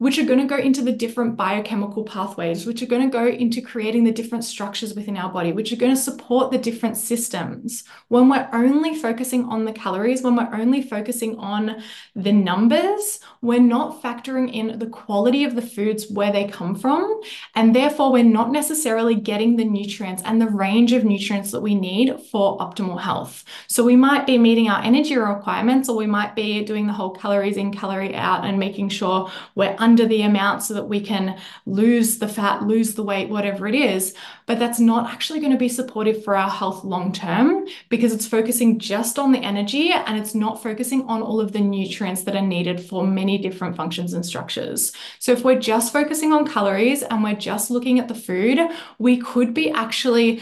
which 0.00 0.18
are 0.18 0.24
going 0.24 0.38
to 0.38 0.46
go 0.46 0.56
into 0.56 0.80
the 0.80 0.90
different 0.90 1.36
biochemical 1.36 2.02
pathways, 2.04 2.64
which 2.64 2.80
are 2.80 2.86
going 2.86 3.02
to 3.02 3.12
go 3.12 3.26
into 3.26 3.60
creating 3.60 4.02
the 4.02 4.10
different 4.10 4.42
structures 4.42 4.94
within 4.94 5.14
our 5.14 5.30
body, 5.30 5.52
which 5.52 5.74
are 5.74 5.76
going 5.76 5.94
to 5.94 6.00
support 6.00 6.50
the 6.50 6.56
different 6.56 6.96
systems. 6.96 7.84
When 8.08 8.30
we're 8.30 8.48
only 8.54 8.94
focusing 8.94 9.44
on 9.44 9.66
the 9.66 9.74
calories, 9.74 10.22
when 10.22 10.36
we're 10.36 10.54
only 10.54 10.80
focusing 10.80 11.36
on 11.38 11.82
the 12.16 12.32
numbers, 12.32 13.20
we're 13.42 13.60
not 13.60 14.02
factoring 14.02 14.50
in 14.50 14.78
the 14.78 14.86
quality 14.86 15.44
of 15.44 15.54
the 15.54 15.60
foods 15.60 16.10
where 16.10 16.32
they 16.32 16.48
come 16.48 16.74
from. 16.74 17.20
And 17.54 17.76
therefore, 17.76 18.10
we're 18.10 18.24
not 18.24 18.50
necessarily 18.52 19.14
getting 19.14 19.56
the 19.56 19.66
nutrients 19.66 20.22
and 20.24 20.40
the 20.40 20.48
range 20.48 20.94
of 20.94 21.04
nutrients 21.04 21.50
that 21.50 21.60
we 21.60 21.74
need 21.74 22.18
for 22.30 22.56
optimal 22.56 22.98
health. 22.98 23.44
So 23.66 23.84
we 23.84 23.96
might 23.96 24.24
be 24.26 24.38
meeting 24.38 24.70
our 24.70 24.82
energy 24.82 25.18
requirements, 25.18 25.90
or 25.90 25.96
we 25.98 26.06
might 26.06 26.34
be 26.34 26.64
doing 26.64 26.86
the 26.86 26.94
whole 26.94 27.10
calories 27.10 27.58
in, 27.58 27.70
calorie 27.70 28.14
out, 28.14 28.46
and 28.46 28.58
making 28.58 28.88
sure 28.88 29.30
we're 29.54 29.76
under 29.90 30.06
the 30.06 30.22
amount 30.22 30.62
so 30.62 30.72
that 30.72 30.88
we 30.88 31.00
can 31.00 31.36
lose 31.66 32.18
the 32.18 32.28
fat, 32.28 32.62
lose 32.62 32.94
the 32.94 33.02
weight, 33.02 33.28
whatever 33.28 33.66
it 33.66 33.74
is. 33.74 34.14
But 34.46 34.60
that's 34.60 34.78
not 34.78 35.10
actually 35.10 35.40
going 35.40 35.50
to 35.50 35.58
be 35.58 35.68
supportive 35.68 36.22
for 36.22 36.36
our 36.36 36.48
health 36.48 36.84
long 36.84 37.12
term 37.12 37.66
because 37.88 38.12
it's 38.12 38.26
focusing 38.26 38.78
just 38.78 39.18
on 39.18 39.32
the 39.32 39.40
energy 39.40 39.90
and 39.90 40.16
it's 40.16 40.32
not 40.32 40.62
focusing 40.62 41.02
on 41.06 41.22
all 41.22 41.40
of 41.40 41.50
the 41.50 41.58
nutrients 41.58 42.22
that 42.22 42.36
are 42.36 42.40
needed 42.56 42.80
for 42.80 43.04
many 43.04 43.36
different 43.36 43.74
functions 43.74 44.12
and 44.12 44.24
structures. 44.24 44.92
So 45.18 45.32
if 45.32 45.42
we're 45.42 45.58
just 45.58 45.92
focusing 45.92 46.32
on 46.32 46.46
calories 46.46 47.02
and 47.02 47.24
we're 47.24 47.34
just 47.34 47.68
looking 47.68 47.98
at 47.98 48.06
the 48.06 48.14
food, 48.14 48.60
we 49.00 49.16
could 49.16 49.52
be 49.54 49.72
actually 49.72 50.40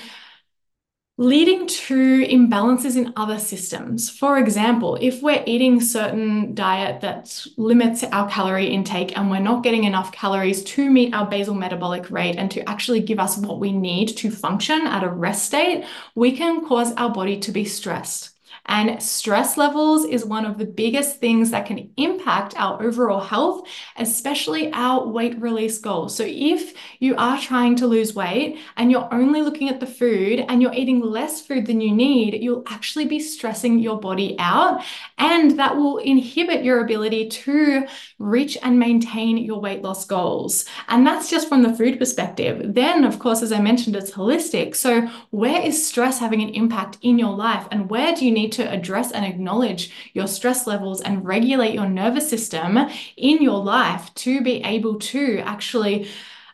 leading 1.20 1.66
to 1.66 2.24
imbalances 2.28 2.96
in 2.96 3.12
other 3.16 3.40
systems. 3.40 4.08
For 4.08 4.38
example, 4.38 4.96
if 5.00 5.20
we're 5.20 5.42
eating 5.46 5.80
certain 5.80 6.54
diet 6.54 7.00
that 7.00 7.44
limits 7.56 8.04
our 8.04 8.28
calorie 8.30 8.68
intake 8.68 9.18
and 9.18 9.28
we're 9.28 9.40
not 9.40 9.64
getting 9.64 9.82
enough 9.82 10.12
calories 10.12 10.62
to 10.62 10.88
meet 10.88 11.12
our 11.12 11.26
basal 11.26 11.56
metabolic 11.56 12.08
rate 12.12 12.36
and 12.36 12.48
to 12.52 12.66
actually 12.68 13.00
give 13.00 13.18
us 13.18 13.36
what 13.36 13.58
we 13.58 13.72
need 13.72 14.16
to 14.16 14.30
function 14.30 14.86
at 14.86 15.02
a 15.02 15.08
rest 15.08 15.46
state, 15.46 15.84
we 16.14 16.30
can 16.36 16.64
cause 16.64 16.92
our 16.94 17.10
body 17.10 17.36
to 17.40 17.50
be 17.50 17.64
stressed. 17.64 18.37
And 18.68 19.02
stress 19.02 19.56
levels 19.56 20.04
is 20.04 20.24
one 20.24 20.44
of 20.44 20.58
the 20.58 20.66
biggest 20.66 21.18
things 21.20 21.50
that 21.50 21.66
can 21.66 21.90
impact 21.96 22.54
our 22.56 22.82
overall 22.82 23.20
health, 23.20 23.66
especially 23.96 24.70
our 24.72 25.06
weight 25.06 25.40
release 25.40 25.78
goals. 25.78 26.14
So 26.14 26.24
if 26.26 26.74
you 27.00 27.16
are 27.16 27.40
trying 27.40 27.76
to 27.76 27.86
lose 27.86 28.14
weight 28.14 28.58
and 28.76 28.90
you're 28.90 29.08
only 29.12 29.40
looking 29.40 29.68
at 29.70 29.80
the 29.80 29.86
food 29.86 30.44
and 30.48 30.60
you're 30.60 30.74
eating 30.74 31.00
less 31.00 31.40
food 31.40 31.66
than 31.66 31.80
you 31.80 31.94
need, 31.94 32.42
you'll 32.42 32.64
actually 32.68 33.06
be 33.06 33.18
stressing 33.18 33.78
your 33.78 33.98
body 33.98 34.36
out. 34.38 34.84
And 35.16 35.58
that 35.58 35.76
will 35.76 35.96
inhibit 35.98 36.62
your 36.62 36.80
ability 36.80 37.30
to 37.30 37.86
reach 38.18 38.58
and 38.62 38.78
maintain 38.78 39.38
your 39.38 39.60
weight 39.60 39.82
loss 39.82 40.04
goals. 40.04 40.66
And 40.88 41.06
that's 41.06 41.30
just 41.30 41.48
from 41.48 41.62
the 41.62 41.74
food 41.74 41.98
perspective. 41.98 42.74
Then, 42.74 43.04
of 43.04 43.18
course, 43.18 43.42
as 43.42 43.52
I 43.52 43.60
mentioned, 43.60 43.96
it's 43.96 44.10
holistic. 44.10 44.76
So 44.76 45.08
where 45.30 45.62
is 45.62 45.86
stress 45.86 46.18
having 46.18 46.42
an 46.42 46.50
impact 46.50 46.98
in 47.02 47.18
your 47.18 47.34
life 47.34 47.66
and 47.70 47.88
where 47.88 48.14
do 48.14 48.26
you 48.26 48.32
need 48.32 48.52
to 48.52 48.57
to 48.58 48.70
address 48.70 49.12
and 49.12 49.24
acknowledge 49.24 49.90
your 50.14 50.26
stress 50.26 50.66
levels 50.66 51.00
and 51.00 51.24
regulate 51.24 51.74
your 51.74 51.88
nervous 51.88 52.28
system 52.28 52.76
in 53.16 53.42
your 53.42 53.62
life 53.62 54.12
to 54.14 54.42
be 54.42 54.62
able 54.64 54.98
to 54.98 55.38
actually 55.44 56.08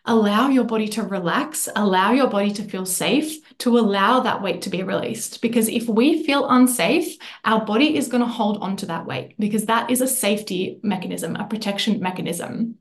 allow 0.07 0.49
your 0.49 0.65
body 0.65 0.87
to 0.87 1.03
relax, 1.03 1.67
allow 1.77 2.13
your 2.13 2.29
body 2.29 2.51
to 2.53 2.63
feel 2.63 2.85
safe, 2.85 3.39
to 3.57 3.79
allow 3.79 4.21
that 4.21 4.43
weight 4.43 4.61
to 4.61 4.71
be 4.71 4.83
released. 4.83 5.41
Because 5.41 5.69
if 5.69 5.89
we 5.89 6.23
feel 6.25 6.47
unsafe, 6.49 7.17
our 7.45 7.65
body 7.65 7.97
is 7.97 8.09
going 8.09 8.23
to 8.23 8.29
hold 8.29 8.59
on 8.59 8.77
to 8.77 8.87
that 8.87 9.07
weight 9.07 9.35
because 9.39 9.65
that 9.67 9.91
is 9.91 10.03
a 10.03 10.07
safety 10.07 10.79
mechanism, 10.83 11.37
a 11.37 11.47
protection 11.47 12.01
mechanism. 12.01 12.77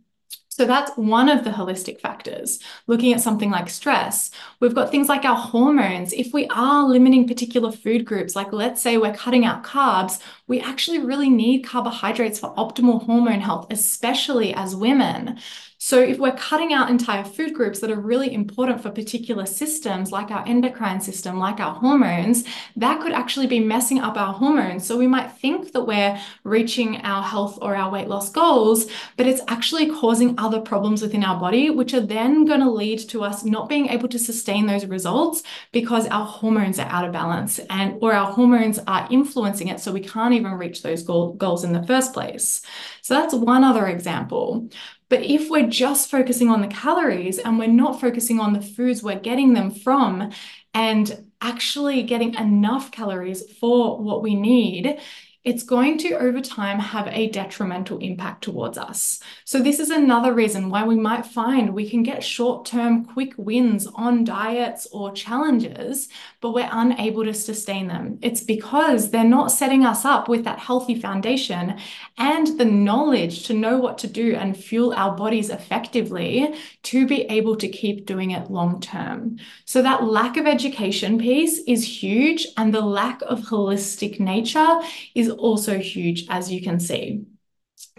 So 0.56 0.66
that's 0.66 0.92
one 0.98 1.30
of 1.30 1.44
the 1.44 1.50
holistic 1.50 2.00
factors. 2.00 2.60
Looking 2.86 3.12
at 3.12 3.22
something 3.22 3.50
like 3.50 3.72
stress, 3.72 4.30
we've 4.60 4.76
got 4.76 4.92
things 4.92 5.10
like 5.10 5.26
our 5.26 5.36
hormones. 5.36 6.14
If 6.14 6.32
we 6.32 6.46
are 6.50 6.88
limiting 6.88 7.28
particular 7.28 7.72
food 7.72 8.06
groups, 8.06 8.36
like 8.36 8.54
let's 8.54 8.80
say 8.80 8.98
we're 8.98 9.16
cutting 9.16 9.46
out 9.46 9.64
carbs, 9.64 10.22
we 10.48 10.62
actually 10.62 11.00
really 11.00 11.32
need 11.32 11.64
carbohydrates 11.64 12.38
for 12.38 12.54
optimal 12.54 13.04
hormone 13.04 13.42
health, 13.42 13.66
especially 13.72 14.54
as 14.54 14.76
women. 14.76 15.40
So, 15.86 16.00
if 16.00 16.18
we're 16.18 16.32
cutting 16.32 16.72
out 16.72 16.90
entire 16.90 17.26
food 17.26 17.54
groups 17.54 17.82
that 17.82 17.92
are 17.92 18.00
really 18.00 18.34
important 18.34 18.82
for 18.82 18.90
particular 18.90 19.46
systems, 19.46 20.14
like 20.14 20.32
our 20.32 20.48
endocrine 20.48 21.02
system, 21.02 21.38
like 21.38 21.60
our 21.60 21.76
hormones, 21.76 22.46
that 22.78 23.02
could 23.02 23.12
actually 23.12 23.48
be 23.48 23.60
messing 23.60 24.00
up 24.00 24.16
our 24.16 24.34
hormones. 24.34 24.88
So, 24.88 24.98
we 24.98 25.08
might 25.08 25.34
think 25.34 25.74
that 25.74 25.84
we're 25.84 26.18
reaching 26.46 27.02
our 27.02 27.22
health 27.22 27.60
or 27.62 27.76
our 27.76 27.92
weight 27.92 28.08
loss 28.08 28.30
goals, 28.30 28.90
but 29.18 29.28
it's 29.28 29.42
actually 29.50 29.92
causing 29.92 30.40
other 30.40 30.62
problems 30.62 31.02
within 31.02 31.22
our 31.22 31.38
body, 31.38 31.70
which 31.70 31.94
are 31.94 32.00
then 32.00 32.46
going 32.46 32.62
to 32.62 32.72
lead 32.72 33.00
to 33.10 33.22
us 33.22 33.44
not 33.44 33.68
being 33.68 33.88
able 33.90 34.08
to 34.08 34.18
sustain 34.18 34.66
those 34.66 34.86
results 34.86 35.44
because 35.74 36.08
our 36.08 36.26
hormones 36.26 36.80
are 36.80 36.88
out 36.88 37.04
of 37.04 37.12
balance 37.12 37.60
and 37.70 37.98
or 38.02 38.14
our 38.14 38.32
hormones 38.32 38.80
are 38.88 39.06
influencing 39.12 39.68
it. 39.68 39.82
So, 39.82 39.92
we 39.92 40.00
can't 40.00 40.34
even 40.34 40.54
reach 40.54 40.82
those 40.82 41.04
goal, 41.04 41.34
goals 41.34 41.66
in 41.66 41.74
the 41.74 41.86
first 41.86 42.14
place. 42.14 42.62
So, 43.02 43.16
that's 43.16 43.34
one 43.34 43.66
other 43.66 43.88
example. 43.88 44.70
But 45.14 45.22
if 45.22 45.48
we're 45.48 45.70
just 45.70 46.10
focusing 46.10 46.50
on 46.50 46.62
the 46.62 46.68
calories 46.68 47.38
and 47.38 47.60
we're 47.60 47.68
not 47.68 48.02
focusing 48.02 48.40
on 48.40 48.54
the 48.54 48.62
foods 48.64 49.04
we're 49.04 49.20
getting 49.20 49.54
them 49.54 49.70
from 49.70 50.32
and 50.74 51.30
actually 51.40 52.02
getting 52.02 52.34
enough 52.34 52.90
calories 52.90 53.44
for 53.60 54.02
what 54.02 54.24
we 54.24 54.34
need, 54.34 55.00
it's 55.44 55.64
going 55.64 55.98
to 55.98 56.14
over 56.14 56.40
time 56.40 56.80
have 56.80 57.08
a 57.08 57.28
detrimental 57.30 57.98
impact 57.98 58.44
towards 58.46 58.78
us. 58.78 59.20
So, 59.44 59.62
this 59.62 59.80
is 59.80 59.90
another 59.90 60.34
reason 60.34 60.70
why 60.70 60.86
we 60.86 60.96
might 60.96 61.26
find 61.26 61.74
we 61.74 61.90
can 61.90 62.02
get 62.02 62.24
short 62.24 62.66
term 62.66 63.04
quick 63.04 63.34
wins 63.36 63.86
on 63.88 64.24
diets 64.24 64.88
or 64.94 65.12
challenges, 65.12 66.08
but 66.40 66.54
we're 66.54 66.70
unable 66.72 67.26
to 67.26 67.34
sustain 67.34 67.88
them. 67.88 68.20
It's 68.22 68.42
because 68.42 69.12
they're 69.12 69.26
not 69.26 69.52
setting 69.52 69.86
us 69.86 70.06
up 70.06 70.30
with 70.30 70.46
that 70.46 70.60
healthy 70.60 70.96
foundation 70.96 71.78
and 72.18 72.58
the 72.58 72.66
knowledge 72.66 73.46
to 73.48 73.54
know 73.54 73.78
what 73.80 73.98
to 74.00 74.08
do 74.08 74.36
and 74.36 74.56
fuel 74.56 74.94
our 74.94 75.14
bodies 75.14 75.50
effectively 75.50 76.54
to 76.84 77.06
be 77.06 77.24
able 77.24 77.58
to 77.58 77.68
keep 77.68 78.06
doing 78.06 78.32
it 78.32 78.50
long 78.50 78.80
term. 78.80 79.40
So, 79.66 79.82
that 79.82 80.06
lack 80.06 80.38
of 80.38 80.48
education 80.48 81.20
piece 81.20 81.60
is 81.68 82.02
huge, 82.02 82.48
and 82.56 82.74
the 82.74 82.82
lack 82.82 83.22
of 83.24 83.42
holistic 83.42 84.22
nature 84.22 84.80
is 85.16 85.33
also 85.34 85.80
huge, 85.80 86.26
as 86.30 86.52
you 86.52 86.62
can 86.62 86.80
see. 86.80 87.26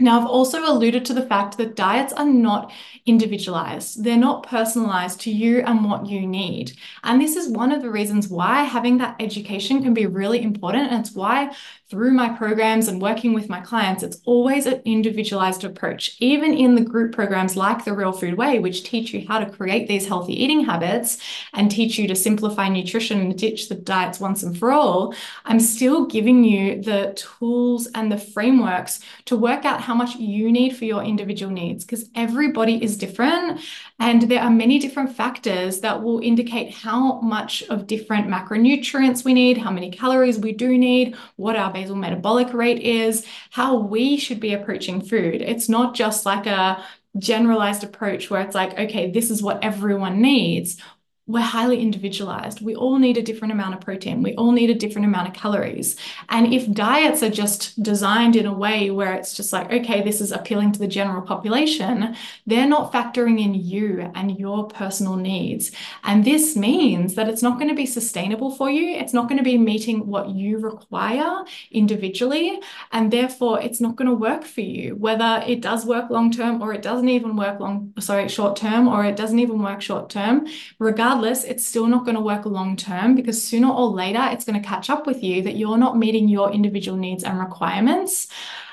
Now, 0.00 0.20
I've 0.20 0.26
also 0.26 0.64
alluded 0.64 1.04
to 1.04 1.14
the 1.14 1.24
fact 1.24 1.56
that 1.58 1.76
diets 1.76 2.12
are 2.14 2.24
not 2.24 2.72
individualized. 3.06 4.02
They're 4.02 4.16
not 4.16 4.44
personalized 4.44 5.20
to 5.20 5.30
you 5.30 5.60
and 5.60 5.84
what 5.88 6.06
you 6.06 6.26
need. 6.26 6.72
And 7.04 7.20
this 7.20 7.36
is 7.36 7.48
one 7.48 7.70
of 7.70 7.80
the 7.80 7.90
reasons 7.90 8.26
why 8.26 8.64
having 8.64 8.98
that 8.98 9.14
education 9.20 9.84
can 9.84 9.94
be 9.94 10.06
really 10.06 10.42
important. 10.42 10.90
And 10.90 10.98
it's 10.98 11.14
why 11.14 11.54
through 11.88 12.10
my 12.10 12.28
programs 12.30 12.88
and 12.88 13.00
working 13.00 13.34
with 13.34 13.48
my 13.48 13.60
clients, 13.60 14.02
it's 14.02 14.20
always 14.24 14.66
an 14.66 14.82
individualized 14.84 15.62
approach. 15.62 16.16
Even 16.18 16.54
in 16.54 16.74
the 16.74 16.80
group 16.80 17.12
programs 17.12 17.56
like 17.56 17.84
the 17.84 17.92
Real 17.92 18.10
Food 18.10 18.34
Way, 18.34 18.58
which 18.58 18.82
teach 18.82 19.14
you 19.14 19.24
how 19.28 19.38
to 19.38 19.48
create 19.48 19.86
these 19.86 20.08
healthy 20.08 20.32
eating 20.42 20.64
habits 20.64 21.18
and 21.52 21.70
teach 21.70 21.98
you 21.98 22.08
to 22.08 22.16
simplify 22.16 22.68
nutrition 22.68 23.20
and 23.20 23.38
ditch 23.38 23.68
the 23.68 23.76
diets 23.76 24.18
once 24.18 24.42
and 24.42 24.58
for 24.58 24.72
all, 24.72 25.14
I'm 25.44 25.60
still 25.60 26.06
giving 26.06 26.42
you 26.42 26.82
the 26.82 27.12
tools 27.14 27.86
and 27.94 28.10
the 28.10 28.18
frameworks 28.18 28.98
to 29.26 29.36
work 29.36 29.64
out 29.64 29.84
how 29.85 29.95
much 29.95 30.17
you 30.17 30.50
need 30.50 30.76
for 30.76 30.85
your 30.87 31.03
individual 31.03 31.53
needs 31.53 31.85
because 31.85 32.09
everybody 32.14 32.83
is 32.83 32.97
different 32.97 33.61
and 34.00 34.23
there 34.23 34.43
are 34.43 34.50
many 34.50 34.79
different 34.79 35.14
factors 35.14 35.81
that 35.81 36.03
will 36.03 36.21
indicate 36.21 36.75
how 36.75 37.21
much 37.21 37.62
of 37.64 37.87
different 37.87 38.26
macronutrients 38.26 39.25
we 39.25 39.35
need, 39.35 39.59
how 39.59 39.71
many 39.71 39.91
calories 39.91 40.38
we 40.38 40.53
do 40.53 40.76
need, 40.79 41.14
what 41.37 41.57
our 41.57 41.73
basal 41.73 41.97
metabolic 41.97 42.53
rate 42.55 42.81
is, 42.81 43.26
how 43.50 43.76
we 43.76 44.17
should 44.17 44.41
be 44.41 44.55
approaching 44.55 45.00
food. 45.00 45.43
It's 45.43 45.69
not 45.69 45.95
just 45.95 46.25
like 46.25 46.47
a 46.47 46.83
generalized 47.18 47.85
approach 47.85 48.31
where 48.31 48.40
it's 48.40 48.55
like, 48.55 48.79
okay, 48.79 49.11
this 49.11 49.31
is 49.31 49.42
what 49.42 49.62
everyone 49.62 50.20
needs 50.20 50.81
we're 51.26 51.40
highly 51.40 51.80
individualized. 51.80 52.60
We 52.60 52.74
all 52.74 52.98
need 52.98 53.16
a 53.16 53.22
different 53.22 53.52
amount 53.52 53.74
of 53.74 53.80
protein. 53.80 54.22
We 54.22 54.34
all 54.34 54.52
need 54.52 54.68
a 54.68 54.74
different 54.74 55.06
amount 55.06 55.28
of 55.28 55.32
calories. 55.32 55.96
And 56.28 56.52
if 56.52 56.70
diets 56.70 57.22
are 57.22 57.30
just 57.30 57.82
designed 57.82 58.37
in 58.37 58.44
a 58.44 58.52
way 58.52 58.90
where 58.90 59.14
it's 59.14 59.34
just 59.34 59.50
like, 59.50 59.72
okay, 59.72 60.02
this 60.02 60.20
is 60.20 60.32
appealing 60.32 60.72
to 60.72 60.78
the 60.78 60.87
general 60.87 61.22
population, 61.22 62.14
they're 62.46 62.68
not 62.68 62.92
factoring 62.92 63.42
in 63.42 63.54
you 63.54 64.10
and 64.14 64.38
your 64.38 64.68
personal 64.68 65.16
needs. 65.16 65.72
And 66.02 66.26
this 66.26 66.56
means 66.56 67.14
that 67.14 67.30
it's 67.30 67.42
not 67.42 67.58
going 67.58 67.70
to 67.70 67.74
be 67.74 67.87
sustainable 67.87 68.54
for 68.54 68.68
you. 68.68 68.94
It's 68.94 69.14
not 69.14 69.26
going 69.26 69.38
to 69.38 69.44
be 69.44 69.56
meeting 69.56 70.06
what 70.06 70.28
you 70.28 70.58
require 70.58 71.44
individually. 71.70 72.60
And 72.92 73.10
therefore, 73.10 73.62
it's 73.62 73.80
not 73.80 73.96
going 73.96 74.10
to 74.10 74.14
work 74.14 74.44
for 74.44 74.60
you, 74.60 74.94
whether 74.96 75.42
it 75.46 75.62
does 75.62 75.87
work 75.87 76.10
long 76.10 76.30
term 76.30 76.60
or 76.60 76.74
it 76.74 76.82
doesn't 76.82 77.08
even 77.08 77.34
work 77.34 77.60
long, 77.60 77.94
sorry, 77.98 78.28
short 78.28 78.56
term, 78.56 78.88
or 78.88 79.06
it 79.06 79.16
doesn't 79.16 79.38
even 79.38 79.62
work 79.62 79.80
short 79.80 80.10
term. 80.10 80.46
Regardless, 80.78 81.13
regardless, 81.14 81.44
it's 81.44 81.64
still 81.64 81.87
not 81.87 82.05
going 82.05 82.16
to 82.16 82.20
work 82.20 82.44
long 82.44 82.77
term 82.77 83.14
because 83.14 83.42
sooner 83.42 83.68
or 83.68 83.87
later 83.87 84.20
it's 84.33 84.44
going 84.44 84.61
to 84.61 84.68
catch 84.68 84.90
up 84.90 85.07
with 85.07 85.22
you 85.22 85.42
that 85.42 85.57
you're 85.57 85.79
not 85.79 85.96
meeting 85.96 86.29
your 86.29 86.50
individual 86.50 86.96
needs 86.98 87.24
and 87.24 87.38
requirements. 87.38 88.29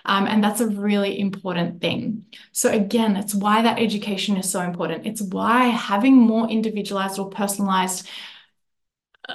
Um, 0.05 0.25
and 0.25 0.43
that's 0.43 0.61
a 0.61 0.67
really 0.67 1.19
important 1.19 1.79
thing. 1.79 2.25
So, 2.51 2.71
again, 2.71 3.15
it's 3.15 3.35
why 3.35 3.61
that 3.61 3.77
education 3.77 4.37
is 4.37 4.49
so 4.49 4.61
important. 4.61 5.05
It's 5.05 5.21
why 5.21 5.65
having 5.65 6.15
more 6.15 6.49
individualized 6.49 7.19
or 7.19 7.29
personalized 7.29 8.09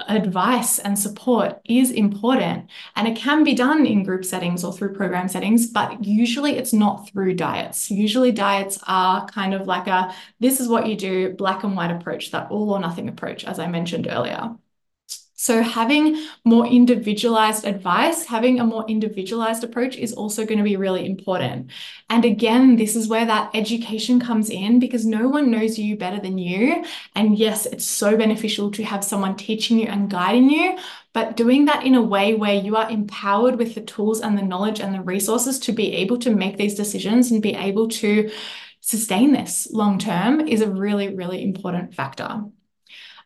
advice 0.09 0.79
and 0.79 0.99
support 0.99 1.61
is 1.65 1.91
important 1.91 2.69
and 2.95 3.09
it 3.09 3.17
can 3.17 3.45
be 3.45 3.55
done 3.55 3.87
in 3.87 4.05
group 4.05 4.25
settings 4.25 4.65
or 4.65 4.73
through 4.73 4.95
program 4.95 5.29
settings 5.29 5.67
but 5.67 6.05
usually 6.05 6.57
it's 6.57 6.73
not 6.73 7.09
through 7.09 7.35
diets. 7.35 7.91
Usually 7.91 8.33
diets 8.33 8.79
are 8.87 9.27
kind 9.27 9.55
of 9.55 9.67
like 9.67 9.87
a 9.87 10.15
this 10.41 10.61
is 10.61 10.69
what 10.69 10.87
you 10.87 10.97
do 10.97 11.33
black 11.35 11.65
and 11.65 11.77
white 11.77 11.91
approach 11.91 12.31
that 12.31 12.51
all 12.51 12.71
or 12.71 12.81
nothing 12.81 13.09
approach 13.09 13.45
as 13.45 13.59
i 13.59 13.67
mentioned 13.67 14.07
earlier 14.11 14.55
so, 15.39 15.63
having 15.63 16.17
more 16.45 16.67
individualized 16.67 17.67
advice, 17.67 18.25
having 18.25 18.59
a 18.59 18.65
more 18.65 18.87
individualized 18.89 19.63
approach 19.65 19.95
is 19.97 20.15
also 20.15 20.47
going 20.47 20.57
to 20.57 20.65
be 20.65 20.77
really 20.77 21.05
important. 21.05 21.71
And 22.09 22.25
again, 22.25 22.77
this 22.77 22.97
is 22.97 23.07
where 23.07 23.27
that 23.27 23.51
education 23.53 24.19
comes 24.19 24.49
in 24.49 24.79
because 24.81 25.05
no 25.05 25.29
one 25.29 25.51
knows 25.51 25.79
you 25.79 25.99
better 25.99 26.19
than 26.19 26.39
you. 26.39 26.83
And 27.15 27.37
yes, 27.37 27.67
it's 27.67 27.85
so 27.85 28.17
beneficial 28.17 28.71
to 28.73 28.85
have 28.85 29.05
someone 29.05 29.37
teaching 29.37 29.79
you 29.79 29.89
and 29.89 30.09
guiding 30.11 30.49
you, 30.49 30.79
but 31.13 31.37
doing 31.37 31.67
that 31.67 31.85
in 31.85 31.97
a 31.97 32.03
way 32.03 32.33
where 32.33 32.55
you 32.55 32.75
are 32.77 32.91
empowered 32.91 33.57
with 33.57 33.75
the 33.75 33.83
tools 33.83 34.23
and 34.23 34.39
the 34.39 34.43
knowledge 34.43 34.81
and 34.81 34.95
the 34.95 35.03
resources 35.03 35.59
to 35.61 35.73
be 35.73 35.93
able 35.97 36.17
to 36.21 36.35
make 36.35 36.57
these 36.57 36.75
decisions 36.75 37.31
and 37.31 37.43
be 37.43 37.55
able 37.55 37.89
to 37.89 38.31
sustain 38.81 39.33
this 39.33 39.69
long 39.71 39.99
term 39.99 40.41
is 40.41 40.63
a 40.63 40.71
really, 40.71 41.15
really 41.15 41.43
important 41.43 41.95
factor. 41.95 42.47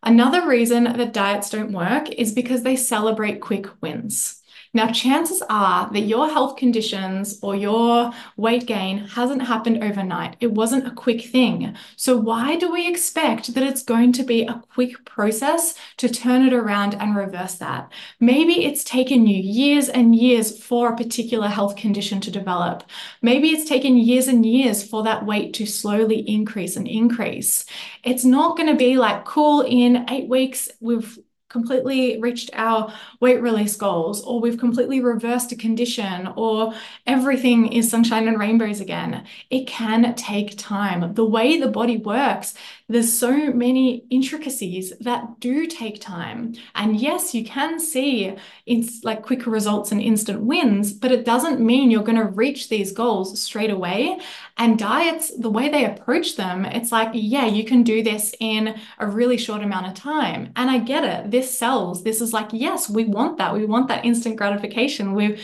Another 0.03 0.49
reason 0.49 0.85
that 0.85 1.13
diets 1.13 1.51
don't 1.51 1.73
work 1.73 2.09
is 2.11 2.33
because 2.33 2.63
they 2.63 2.77
celebrate 2.77 3.41
quick 3.41 3.67
wins. 3.83 4.40
Now, 4.73 4.93
chances 4.93 5.43
are 5.51 5.91
that 5.93 6.03
your 6.03 6.29
health 6.29 6.57
conditions 6.57 7.41
or 7.43 7.57
your 7.57 8.13
weight 8.37 8.67
gain 8.67 8.99
hasn't 8.99 9.43
happened 9.43 9.83
overnight. 9.83 10.37
It 10.39 10.53
wasn't 10.53 10.87
a 10.87 10.93
quick 10.93 11.23
thing. 11.23 11.77
So, 11.97 12.17
why 12.17 12.55
do 12.55 12.71
we 12.71 12.87
expect 12.89 13.55
that 13.55 13.65
it's 13.65 13.83
going 13.83 14.13
to 14.13 14.23
be 14.23 14.45
a 14.45 14.63
quick 14.73 15.05
process 15.05 15.75
to 15.97 16.09
turn 16.09 16.47
it 16.47 16.53
around 16.53 16.95
and 16.95 17.17
reverse 17.17 17.57
that? 17.57 17.93
Maybe 18.21 18.65
it's 18.65 18.85
taken 18.85 19.27
you 19.27 19.43
years 19.43 19.89
and 19.89 20.15
years 20.15 20.63
for 20.63 20.93
a 20.93 20.97
particular 20.97 21.49
health 21.49 21.75
condition 21.75 22.21
to 22.21 22.31
develop. 22.31 22.85
Maybe 23.23 23.49
it's 23.49 23.69
taken 23.69 23.97
years 23.97 24.29
and 24.29 24.47
years 24.47 24.87
for 24.87 25.03
that 25.03 25.27
weight 25.27 25.53
to 25.55 25.67
slowly 25.67 26.21
increase 26.29 26.77
and 26.77 26.87
increase. 26.87 27.65
It's 28.05 28.25
not 28.25 28.57
going 28.57 28.69
to 28.69 28.77
be 28.77 28.99
like, 28.99 29.25
cool, 29.25 29.63
in 29.63 30.09
eight 30.11 30.29
weeks, 30.29 30.69
we've 30.81 31.19
completely 31.51 32.19
reached 32.21 32.49
our 32.55 32.95
weight 33.21 33.43
release 33.43 33.77
goals, 33.77 34.23
or 34.23 34.41
we've 34.41 34.57
completely 34.57 35.01
reversed 35.01 35.53
a 35.53 35.57
condition, 35.57 36.29
or 36.37 36.73
everything 37.07 37.71
is 37.73 37.91
sunshine 37.91 38.27
and 38.27 38.39
rainbows 38.39 38.81
again. 38.81 39.27
It 39.51 39.67
can 39.67 40.15
take 40.15 40.57
time. 40.57 41.13
The 41.15 41.25
way 41.27 41.59
the 41.59 41.69
body 41.69 41.99
works, 41.99 42.55
There's 42.91 43.13
so 43.13 43.53
many 43.53 44.05
intricacies 44.11 44.93
that 45.01 45.39
do 45.39 45.67
take 45.67 46.01
time. 46.01 46.55
And 46.75 47.01
yes, 47.01 47.33
you 47.35 47.45
can 47.45 47.79
see 47.79 48.35
it's 48.67 49.05
like 49.05 49.23
quicker 49.23 49.49
results 49.49 49.93
and 49.93 50.03
instant 50.03 50.41
wins, 50.43 50.93
but 50.93 51.13
it 51.13 51.25
doesn't 51.25 51.61
mean 51.61 51.93
you're 51.93 52.03
going 52.03 52.19
to 52.19 52.25
reach 52.25 52.69
these 52.69 52.91
goals 52.91 53.41
straight 53.41 53.71
away. 53.71 54.19
And 54.59 54.77
diets, 54.77 55.31
the 55.39 55.51
way 55.51 55.69
they 55.69 55.85
approach 55.85 56.35
them, 56.35 56.65
it's 56.65 56.91
like, 56.91 57.11
yeah, 57.15 57.47
you 57.47 57.65
can 57.65 57.85
do 57.85 58.03
this 58.03 58.35
in 58.41 58.75
a 58.99 59.07
really 59.07 59.39
short 59.39 59.63
amount 59.63 59.87
of 59.87 59.95
time. 59.95 60.53
And 60.57 60.69
I 60.69 60.79
get 60.79 61.05
it. 61.05 61.31
This 61.31 61.57
sells. 61.57 62.03
This 62.03 62.21
is 62.21 62.33
like, 62.33 62.49
yes, 62.53 62.91
we 62.91 63.05
want 63.05 63.39
that. 63.39 63.55
We 63.55 63.67
want 63.67 63.87
that 63.87 64.05
instant 64.05 64.35
gratification. 64.35 65.15
We 65.15 65.39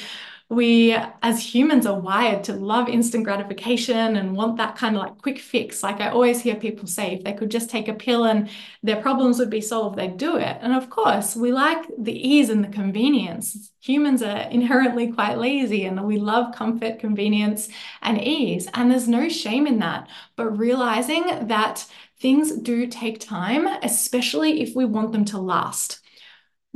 we 0.49 0.97
as 1.23 1.43
humans 1.43 1.87
are 1.87 1.99
wired 1.99 2.45
to 2.45 2.53
love 2.53 2.89
instant 2.89 3.25
gratification 3.25 4.17
and 4.17 4.37
want 4.37 4.57
that 4.57 4.77
kind 4.77 4.95
of 4.95 5.03
like 5.03 5.19
quick 5.19 5.41
fix. 5.41 5.83
Like 5.83 6.01
I 6.01 6.11
always 6.11 6.41
hear 6.41 6.55
people 6.55 6.87
say, 6.87 7.15
if 7.15 7.25
they 7.25 7.33
could 7.33 7.51
just 7.51 7.69
take 7.69 7.89
a 7.89 7.95
pill 7.95 8.25
and 8.25 8.49
their 8.81 9.03
problems 9.03 9.41
would 9.41 9.51
be 9.51 9.61
solved, 9.61 9.99
they'd 9.99 10.17
do 10.17 10.37
it. 10.37 10.57
And 10.61 10.73
of 10.73 10.89
course, 10.89 11.35
we 11.35 11.51
like 11.51 11.85
the 11.99 12.17
ease 12.17 12.49
and 12.49 12.63
the 12.63 12.69
convenience. 12.69 13.73
Humans 13.81 14.23
are 14.23 14.43
inherently 14.51 15.11
quite 15.11 15.39
lazy 15.39 15.85
and 15.85 16.05
we 16.05 16.17
love 16.17 16.55
comfort, 16.55 17.01
convenience, 17.01 17.69
and 18.03 18.23
ease. 18.23 18.69
And 18.73 18.89
there's 18.89 19.09
no 19.09 19.29
shame 19.29 19.67
in 19.67 19.81
that. 19.81 20.09
But 20.37 20.57
realizing 20.57 21.49
that 21.49 21.85
things 22.21 22.53
do 22.53 22.87
take 22.87 23.19
time, 23.19 23.67
especially 23.83 24.63
if 24.63 24.77
we 24.77 24.85
want 24.85 25.11
them 25.11 25.25
to 25.27 25.39
last 25.39 26.01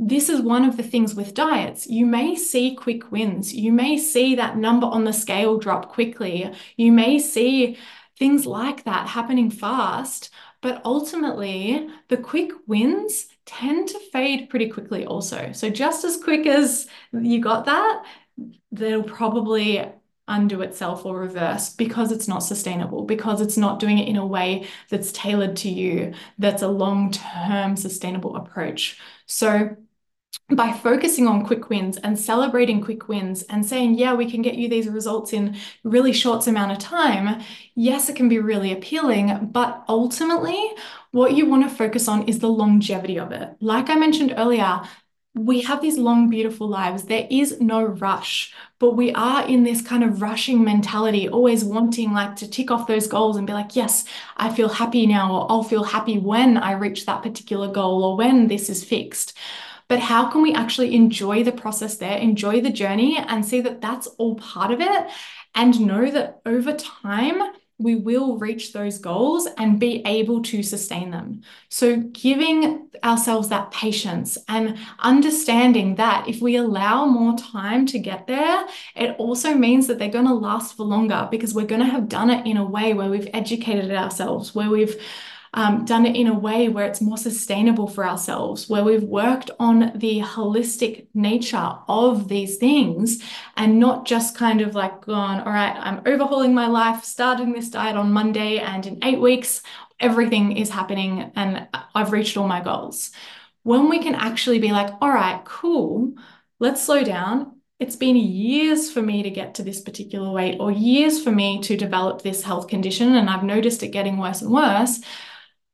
this 0.01 0.29
is 0.29 0.41
one 0.41 0.65
of 0.65 0.77
the 0.77 0.83
things 0.83 1.13
with 1.13 1.35
diets. 1.35 1.85
You 1.85 2.07
may 2.07 2.35
see 2.35 2.73
quick 2.73 3.11
wins. 3.11 3.53
You 3.53 3.71
may 3.71 3.99
see 3.99 4.33
that 4.35 4.57
number 4.57 4.87
on 4.87 5.03
the 5.03 5.13
scale 5.13 5.59
drop 5.59 5.89
quickly. 5.89 6.51
You 6.75 6.91
may 6.91 7.19
see 7.19 7.77
things 8.17 8.47
like 8.47 8.83
that 8.85 9.07
happening 9.07 9.51
fast. 9.51 10.31
But 10.61 10.81
ultimately, 10.85 11.87
the 12.07 12.17
quick 12.17 12.51
wins 12.65 13.27
tend 13.45 13.89
to 13.89 13.99
fade 14.11 14.49
pretty 14.49 14.69
quickly, 14.69 15.05
also. 15.05 15.51
So, 15.53 15.69
just 15.69 16.03
as 16.03 16.17
quick 16.17 16.47
as 16.47 16.87
you 17.13 17.39
got 17.39 17.65
that, 17.65 18.03
they'll 18.71 19.03
probably 19.03 19.85
undo 20.27 20.61
itself 20.61 21.05
or 21.05 21.19
reverse 21.19 21.69
because 21.69 22.11
it's 22.11 22.27
not 22.27 22.39
sustainable, 22.39 23.03
because 23.03 23.41
it's 23.41 23.57
not 23.57 23.79
doing 23.79 23.99
it 23.99 24.07
in 24.07 24.17
a 24.17 24.25
way 24.25 24.67
that's 24.89 25.11
tailored 25.11 25.55
to 25.57 25.69
you, 25.69 26.13
that's 26.39 26.61
a 26.61 26.67
long 26.67 27.11
term 27.11 27.75
sustainable 27.75 28.35
approach. 28.35 28.99
So, 29.25 29.75
by 30.55 30.71
focusing 30.71 31.27
on 31.27 31.45
quick 31.45 31.69
wins 31.69 31.97
and 31.97 32.17
celebrating 32.17 32.81
quick 32.81 33.07
wins 33.07 33.43
and 33.43 33.65
saying, 33.65 33.95
yeah, 33.95 34.13
we 34.13 34.29
can 34.29 34.41
get 34.41 34.55
you 34.55 34.67
these 34.67 34.87
results 34.87 35.33
in 35.33 35.55
really 35.83 36.13
short 36.13 36.45
amount 36.47 36.71
of 36.71 36.77
time, 36.77 37.41
yes, 37.75 38.09
it 38.09 38.15
can 38.15 38.29
be 38.29 38.39
really 38.39 38.71
appealing, 38.73 39.49
but 39.51 39.83
ultimately 39.87 40.71
what 41.11 41.33
you 41.33 41.45
want 41.45 41.63
to 41.63 41.75
focus 41.75 42.07
on 42.07 42.27
is 42.27 42.39
the 42.39 42.49
longevity 42.49 43.17
of 43.17 43.31
it. 43.31 43.49
Like 43.59 43.89
I 43.89 43.95
mentioned 43.95 44.33
earlier, 44.37 44.81
we 45.33 45.61
have 45.61 45.81
these 45.81 45.97
long, 45.97 46.29
beautiful 46.29 46.67
lives. 46.67 47.03
There 47.03 47.27
is 47.31 47.61
no 47.61 47.83
rush, 47.83 48.53
but 48.79 48.97
we 48.97 49.13
are 49.13 49.47
in 49.47 49.63
this 49.63 49.81
kind 49.81 50.03
of 50.03 50.21
rushing 50.21 50.61
mentality, 50.61 51.29
always 51.29 51.63
wanting 51.63 52.11
like 52.11 52.35
to 52.37 52.49
tick 52.49 52.69
off 52.69 52.87
those 52.87 53.07
goals 53.07 53.37
and 53.37 53.47
be 53.47 53.53
like, 53.53 53.73
yes, 53.77 54.03
I 54.35 54.53
feel 54.53 54.67
happy 54.67 55.07
now, 55.07 55.33
or 55.33 55.49
I'll 55.49 55.63
feel 55.63 55.85
happy 55.85 56.17
when 56.17 56.57
I 56.57 56.73
reach 56.73 57.05
that 57.05 57.23
particular 57.23 57.71
goal 57.71 58.03
or 58.03 58.17
when 58.17 58.47
this 58.47 58.69
is 58.69 58.83
fixed 58.83 59.37
but 59.91 59.99
how 59.99 60.25
can 60.31 60.41
we 60.41 60.53
actually 60.53 60.95
enjoy 60.95 61.43
the 61.43 61.51
process 61.51 61.97
there, 61.97 62.17
enjoy 62.17 62.61
the 62.61 62.69
journey, 62.69 63.17
and 63.17 63.45
see 63.45 63.59
that 63.59 63.81
that's 63.81 64.07
all 64.07 64.35
part 64.35 64.71
of 64.71 64.79
it, 64.79 65.07
and 65.53 65.81
know 65.81 66.09
that 66.09 66.39
over 66.45 66.71
time, 66.77 67.41
we 67.77 67.95
will 67.95 68.37
reach 68.37 68.71
those 68.71 68.99
goals 68.99 69.49
and 69.57 69.81
be 69.81 70.01
able 70.05 70.43
to 70.43 70.63
sustain 70.63 71.11
them. 71.11 71.41
So, 71.67 71.97
giving 71.97 72.87
ourselves 73.03 73.49
that 73.49 73.71
patience 73.71 74.37
and 74.47 74.77
understanding 74.99 75.95
that 75.95 76.25
if 76.25 76.41
we 76.41 76.55
allow 76.55 77.05
more 77.05 77.37
time 77.37 77.85
to 77.87 77.99
get 77.99 78.27
there, 78.27 78.65
it 78.95 79.17
also 79.17 79.53
means 79.55 79.87
that 79.87 79.99
they're 79.99 80.07
going 80.07 80.27
to 80.27 80.33
last 80.33 80.77
for 80.77 80.83
longer 80.83 81.27
because 81.29 81.53
we're 81.53 81.65
going 81.65 81.81
to 81.81 81.87
have 81.87 82.07
done 82.07 82.29
it 82.29 82.47
in 82.47 82.55
a 82.55 82.65
way 82.65 82.93
where 82.93 83.09
we've 83.09 83.29
educated 83.33 83.91
ourselves, 83.91 84.55
where 84.55 84.69
we've 84.69 84.95
um, 85.53 85.83
done 85.83 86.05
it 86.05 86.15
in 86.15 86.27
a 86.27 86.37
way 86.37 86.69
where 86.69 86.85
it's 86.85 87.01
more 87.01 87.17
sustainable 87.17 87.87
for 87.87 88.05
ourselves, 88.05 88.69
where 88.69 88.83
we've 88.83 89.03
worked 89.03 89.51
on 89.59 89.91
the 89.95 90.21
holistic 90.21 91.07
nature 91.13 91.73
of 91.89 92.29
these 92.29 92.57
things 92.57 93.21
and 93.57 93.79
not 93.79 94.05
just 94.05 94.37
kind 94.37 94.61
of 94.61 94.75
like 94.75 95.01
gone, 95.01 95.41
all 95.41 95.51
right, 95.51 95.75
I'm 95.77 96.01
overhauling 96.05 96.53
my 96.53 96.67
life, 96.67 97.03
starting 97.03 97.51
this 97.51 97.69
diet 97.69 97.97
on 97.97 98.13
Monday, 98.13 98.59
and 98.59 98.85
in 98.85 99.03
eight 99.03 99.19
weeks, 99.19 99.61
everything 99.99 100.55
is 100.55 100.69
happening 100.69 101.31
and 101.35 101.67
I've 101.93 102.13
reached 102.13 102.37
all 102.37 102.47
my 102.47 102.61
goals. 102.61 103.11
When 103.63 103.89
we 103.89 103.99
can 103.99 104.15
actually 104.15 104.59
be 104.59 104.71
like, 104.71 104.91
all 105.01 105.11
right, 105.11 105.41
cool, 105.43 106.13
let's 106.59 106.81
slow 106.81 107.03
down 107.03 107.57
it's 107.81 107.95
been 107.95 108.15
years 108.15 108.91
for 108.91 109.01
me 109.01 109.23
to 109.23 109.31
get 109.31 109.55
to 109.55 109.63
this 109.63 109.81
particular 109.81 110.29
weight 110.29 110.59
or 110.59 110.71
years 110.71 111.23
for 111.23 111.31
me 111.31 111.59
to 111.63 111.75
develop 111.75 112.21
this 112.21 112.43
health 112.43 112.67
condition 112.67 113.15
and 113.15 113.27
I've 113.27 113.43
noticed 113.43 113.81
it 113.81 113.87
getting 113.87 114.19
worse 114.19 114.43
and 114.43 114.51
worse 114.51 115.01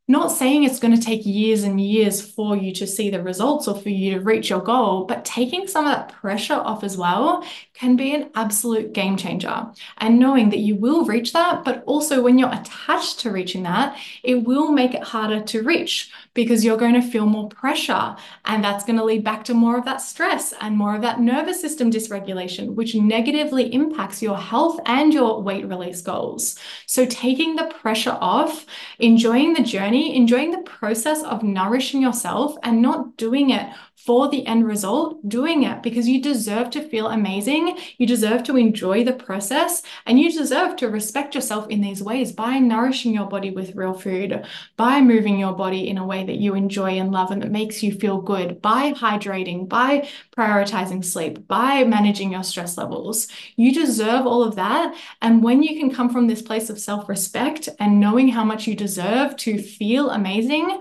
not 0.10 0.32
saying 0.32 0.64
it's 0.64 0.80
going 0.80 0.96
to 0.96 1.02
take 1.02 1.26
years 1.26 1.64
and 1.64 1.82
years 1.82 2.22
for 2.22 2.56
you 2.56 2.72
to 2.74 2.88
see 2.88 3.10
the 3.10 3.22
results 3.22 3.68
or 3.68 3.76
for 3.76 3.90
you 3.90 4.14
to 4.14 4.22
reach 4.22 4.50
your 4.50 4.62
goal, 4.62 5.04
but 5.04 5.26
taking 5.26 5.68
some 5.68 5.86
of 5.86 5.94
that 5.94 6.14
pressure 6.14 6.54
off 6.54 6.84
as 6.84 6.96
well 6.96 7.44
can 7.74 7.98
be 7.98 8.16
an 8.16 8.30
absolute 8.34 8.94
game 8.94 9.18
changer. 9.18 9.66
And 9.98 10.18
knowing 10.18 10.50
that 10.52 10.60
you 10.60 10.76
will 10.76 11.04
reach 11.06 11.34
that, 11.34 11.66
but 11.66 11.84
also 11.86 12.22
when 12.22 12.38
you're 12.38 12.54
attached 12.54 13.20
to 13.20 13.32
reaching 13.32 13.64
that, 13.64 13.98
it 14.24 14.46
will 14.46 14.72
make 14.72 14.94
it 14.94 15.04
harder 15.04 15.42
to 15.42 15.62
reach 15.62 16.10
because 16.38 16.64
you're 16.64 16.78
going 16.78 16.94
to 16.94 17.02
feel 17.02 17.26
more 17.26 17.50
pressure. 17.50 18.16
And 18.46 18.64
that's 18.64 18.86
going 18.86 19.00
to 19.00 19.04
lead 19.04 19.24
back 19.24 19.44
to 19.46 19.56
more 19.56 19.76
of 19.78 19.86
that 19.86 20.02
stress 20.02 20.54
and 20.62 20.78
more 20.78 20.96
of 20.96 21.02
that 21.02 21.20
nervous 21.20 21.60
system 21.60 21.90
dysregulation, 21.92 22.76
which 22.76 22.94
negatively 22.96 23.74
impacts 23.74 24.22
your 24.22 24.38
health 24.38 24.80
and 24.86 25.12
your 25.12 25.42
weight 25.42 25.68
release 25.68 26.02
goals. 26.02 26.58
So 26.86 27.08
taking 27.08 27.56
the 27.56 27.66
pressure 27.82 28.18
off, 28.22 28.66
enjoying 29.00 29.54
the 29.54 29.64
journey 29.64 30.16
enjoying 30.16 30.52
the 30.52 30.60
process 30.60 31.24
of 31.24 31.44
nourishing 31.44 32.02
yourself 32.02 32.56
and 32.64 32.82
not 32.82 33.18
doing 33.18 33.50
it 33.50 33.68
for 34.08 34.30
the 34.30 34.48
end 34.48 34.66
result, 34.66 35.28
doing 35.28 35.64
it 35.64 35.84
because 35.84 36.08
you 36.08 36.22
deserve 36.22 36.70
to 36.70 36.82
feel 36.82 37.10
amazing. 37.10 37.78
You 37.98 38.08
deserve 38.08 38.42
to 38.44 38.56
enjoy 38.56 39.04
the 39.04 39.12
process 39.12 39.84
and 40.06 40.18
you 40.18 40.32
deserve 40.32 40.78
to 40.78 40.88
respect 40.88 41.36
yourself 41.36 41.68
in 41.68 41.82
these 41.82 42.02
ways 42.02 42.32
by 42.32 42.58
nourishing 42.58 43.14
your 43.14 43.28
body 43.28 43.52
with 43.52 43.76
real 43.76 43.94
food, 43.94 44.48
by 44.78 45.02
moving 45.02 45.38
your 45.38 45.52
body 45.52 45.90
in 45.90 45.98
a 45.98 46.06
way 46.06 46.26
that 46.26 46.38
you 46.38 46.56
enjoy 46.56 46.92
and 46.92 47.12
love 47.12 47.32
and 47.32 47.42
that 47.42 47.52
makes 47.52 47.84
you 47.84 47.92
feel 47.92 48.22
good, 48.22 48.62
by 48.62 48.94
hydrating, 48.94 49.68
by 49.68 50.08
prioritizing 50.38 51.04
sleep, 51.04 51.46
by 51.46 51.84
managing 51.84 52.32
your 52.32 52.44
stress 52.44 52.78
levels. 52.78 53.28
You 53.58 53.74
deserve 53.74 54.26
all 54.26 54.42
of 54.42 54.56
that. 54.56 54.96
And 55.22 55.44
when 55.44 55.62
you 55.62 55.78
can 55.78 55.94
come 55.94 56.10
from 56.10 56.28
this 56.28 56.42
place 56.42 56.70
of 56.70 56.80
self 56.80 57.10
respect 57.10 57.68
and 57.78 58.00
knowing 58.00 58.30
how 58.30 58.46
much 58.46 58.68
you 58.68 58.74
deserve 58.74 59.36
to 59.38 59.62
feel 59.62 60.12
amazing, 60.12 60.80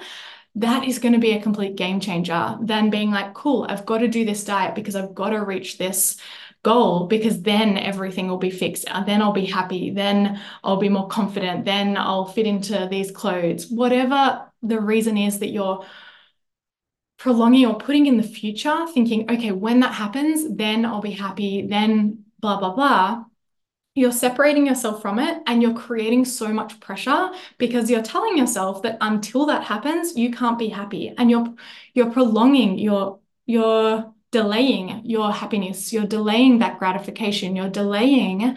that 0.57 0.85
is 0.85 0.99
going 0.99 1.13
to 1.13 1.21
be 1.21 1.33
a 1.33 1.43
complete 1.43 1.77
game 1.77 2.01
changer 2.01 2.57
than 2.61 2.91
being 2.91 3.11
like, 3.11 3.35
cool, 3.35 3.67
I've 3.69 3.87
got 3.87 3.99
to 3.99 4.09
do 4.09 4.25
this 4.25 4.45
diet 4.45 4.75
because 4.75 4.97
I've 4.97 5.15
got 5.15 5.31
to 5.31 5.45
reach 5.45 5.77
this 5.77 6.17
goal 6.63 7.07
because 7.07 7.43
then 7.43 7.77
everything 7.77 8.27
will 8.27 8.39
be 8.39 8.51
fixed. 8.51 8.87
And 8.89 9.07
then 9.07 9.21
I'll 9.21 9.33
be 9.33 9.45
happy. 9.45 9.91
Then 9.91 10.41
I'll 10.65 10.79
be 10.79 10.89
more 10.89 11.09
confident. 11.09 11.67
Then 11.67 11.97
I'll 11.99 12.25
fit 12.25 12.47
into 12.47 12.89
these 12.91 13.11
clothes. 13.11 13.69
Whatever 13.71 14.51
the 14.63 14.81
reason 14.81 15.19
is 15.19 15.41
that 15.41 15.51
you're 15.51 15.85
prolonging 17.19 17.67
or 17.67 17.77
putting 17.77 18.07
in 18.07 18.17
the 18.17 18.23
future, 18.23 18.87
thinking, 18.93 19.31
okay, 19.31 19.53
when 19.53 19.81
that 19.81 19.93
happens, 19.93 20.57
then 20.57 20.87
I'll 20.87 21.03
be 21.03 21.11
happy. 21.11 21.67
Then 21.67 22.25
blah, 22.41 22.59
blah, 22.59 22.75
blah 22.75 23.25
you're 23.97 24.13
separating 24.13 24.67
yourself 24.67 25.03
from 25.03 25.19
it 25.19 25.43
and 25.47 25.63
you're 25.63 25.75
creating 25.75 26.25
so 26.25 26.53
much 26.53 26.79
pressure 26.79 27.31
because 27.59 27.91
you're 27.91 28.03
telling 28.03 28.39
yourself 28.39 28.83
that 28.83 28.97
until 29.01 29.47
that 29.47 29.65
happens 29.65 30.17
you 30.17 30.31
can't 30.31 30.59
be 30.59 30.69
happy 30.69 31.13
and 31.19 31.31
you're 31.31 31.53
you're 31.95 32.11
prolonging 32.11 32.79
your 32.79 33.19
you're 33.47 34.13
delaying 34.37 35.03
your 35.05 35.33
happiness. 35.33 35.93
You're 35.93 36.07
delaying 36.07 36.59
that 36.59 36.79
gratification. 36.79 37.57
You're 37.57 37.71
delaying 37.71 38.57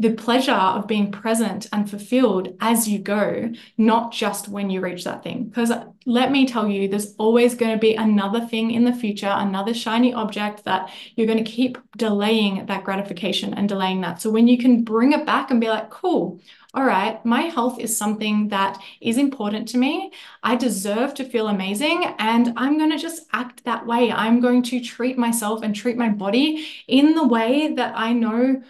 the 0.00 0.14
pleasure 0.14 0.52
of 0.52 0.86
being 0.86 1.12
present 1.12 1.68
and 1.74 1.88
fulfilled 1.88 2.56
as 2.62 2.88
you 2.88 2.98
go, 2.98 3.52
not 3.76 4.12
just 4.12 4.48
when 4.48 4.70
you 4.70 4.80
reach 4.80 5.04
that 5.04 5.22
thing. 5.22 5.44
Because 5.44 5.70
let 6.06 6.32
me 6.32 6.46
tell 6.46 6.66
you, 6.66 6.88
there's 6.88 7.14
always 7.18 7.54
going 7.54 7.72
to 7.72 7.78
be 7.78 7.96
another 7.96 8.40
thing 8.40 8.70
in 8.70 8.86
the 8.86 8.94
future, 8.94 9.30
another 9.30 9.74
shiny 9.74 10.14
object 10.14 10.64
that 10.64 10.90
you're 11.16 11.26
going 11.26 11.44
to 11.44 11.50
keep 11.50 11.76
delaying 11.98 12.64
that 12.64 12.82
gratification 12.82 13.52
and 13.52 13.68
delaying 13.68 14.00
that. 14.00 14.22
So 14.22 14.30
when 14.30 14.48
you 14.48 14.56
can 14.56 14.84
bring 14.84 15.12
it 15.12 15.26
back 15.26 15.50
and 15.50 15.60
be 15.60 15.68
like, 15.68 15.90
cool, 15.90 16.40
all 16.72 16.84
right, 16.84 17.22
my 17.26 17.42
health 17.42 17.78
is 17.78 17.94
something 17.94 18.48
that 18.48 18.80
is 19.02 19.18
important 19.18 19.68
to 19.68 19.76
me. 19.76 20.12
I 20.42 20.56
deserve 20.56 21.12
to 21.14 21.24
feel 21.24 21.48
amazing, 21.48 22.14
and 22.18 22.54
I'm 22.56 22.78
going 22.78 22.92
to 22.92 22.98
just 22.98 23.26
act 23.34 23.64
that 23.64 23.86
way. 23.86 24.10
I'm 24.10 24.40
going 24.40 24.62
to 24.62 24.80
treat 24.80 25.18
myself 25.18 25.62
and 25.62 25.74
treat 25.74 25.98
my 25.98 26.08
body 26.08 26.66
in 26.86 27.14
the 27.14 27.26
way 27.26 27.74
that 27.74 27.92
I 27.96 28.14
know 28.14 28.62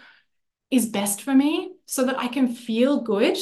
is 0.71 0.87
best 0.87 1.23
for 1.23 1.35
me 1.35 1.73
so 1.87 2.05
that 2.07 2.19
I 2.19 2.29
can 2.29 2.55
feel 2.55 3.01
good 3.03 3.39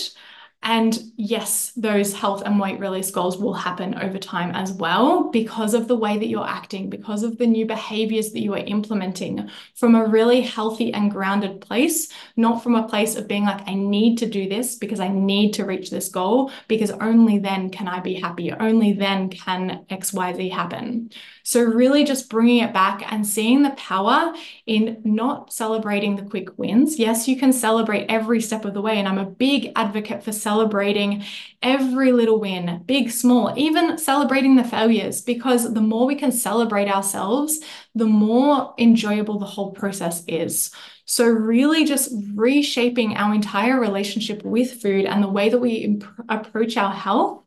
And 0.63 0.99
yes, 1.17 1.73
those 1.77 2.13
health 2.13 2.43
and 2.45 2.59
weight 2.59 2.81
release 2.81 3.13
goals 3.13 3.39
will 3.39 3.55
happen 3.55 3.95
over 3.95 4.19
time 4.19 4.51
as 4.51 4.73
well 4.73 5.31
because 5.31 5.73
of 5.73 5.87
the 5.87 5.97
way 5.97 6.19
that 6.19 6.27
you're 6.27 6.47
acting, 6.47 6.91
because 6.91 7.23
of 7.23 7.39
the 7.39 7.47
new 7.47 7.65
behaviors 7.65 8.33
that 8.33 8.41
you 8.41 8.55
are 8.55 8.59
implementing 8.59 9.49
from 9.77 9.95
a 9.95 10.05
really 10.05 10.41
healthy 10.41 10.93
and 10.93 11.13
grounded 11.13 11.61
place, 11.61 12.09
not 12.37 12.63
from 12.63 12.75
a 12.75 12.89
place 12.89 13.15
of 13.15 13.29
being 13.29 13.45
like, 13.45 13.67
I 13.69 13.75
need 13.75 14.19
to 14.19 14.27
do 14.27 14.49
this 14.49 14.75
because 14.75 14.99
I 14.99 15.09
need 15.09 15.53
to 15.55 15.65
reach 15.65 15.91
this 15.91 16.09
goal, 16.09 16.51
because 16.67 16.91
only 16.91 17.39
then 17.39 17.71
can 17.71 17.87
I 17.87 18.01
be 18.01 18.15
happy. 18.15 18.53
Only 18.53 18.93
then 18.93 19.31
can 19.31 19.85
XYZ 19.91 20.51
happen. 20.51 21.11
So, 21.45 21.63
really 21.63 22.05
just 22.05 22.29
bringing 22.29 22.63
it 22.63 22.75
back 22.75 23.11
and 23.11 23.27
seeing 23.27 23.63
the 23.63 23.71
power 23.71 24.35
in 24.67 25.01
not 25.03 25.51
celebrating 25.51 26.15
the 26.15 26.29
quick 26.29 26.59
wins. 26.59 26.99
Yes, 26.99 27.27
you 27.27 27.39
can 27.39 27.55
celebrate 27.55 28.05
every 28.11 28.43
step 28.43 28.67
of 28.67 28.75
the 28.75 28.83
way. 28.83 28.99
And 28.99 29.09
I'm 29.09 29.17
a 29.17 29.25
big 29.25 29.73
advocate 29.75 30.23
for 30.23 30.33
celebrating 30.49 31.25
every 31.63 32.11
little 32.13 32.41
win, 32.41 32.83
big, 32.87 33.11
small, 33.11 33.53
even 33.57 33.99
celebrating 33.99 34.57
the 34.57 34.65
failures, 34.65 35.21
because 35.21 35.75
the 35.75 35.89
more 35.93 36.07
we 36.07 36.15
can 36.15 36.33
celebrate 36.33 36.89
ourselves, 36.89 37.61
the 37.95 38.07
more 38.07 38.73
enjoyable 38.79 39.39
the 39.39 39.53
whole 39.55 39.73
process 39.73 40.25
is. 40.27 40.71
So, 41.05 41.27
really 41.27 41.85
just 41.85 42.11
reshaping 42.35 43.17
our 43.17 43.35
entire 43.35 43.79
relationship 43.79 44.43
with 44.43 44.81
food 44.83 45.05
and 45.05 45.23
the 45.23 45.35
way 45.39 45.51
that 45.51 45.61
we 45.67 45.73
imp- 45.89 46.05
approach 46.29 46.77
our 46.77 46.95
health, 46.95 47.45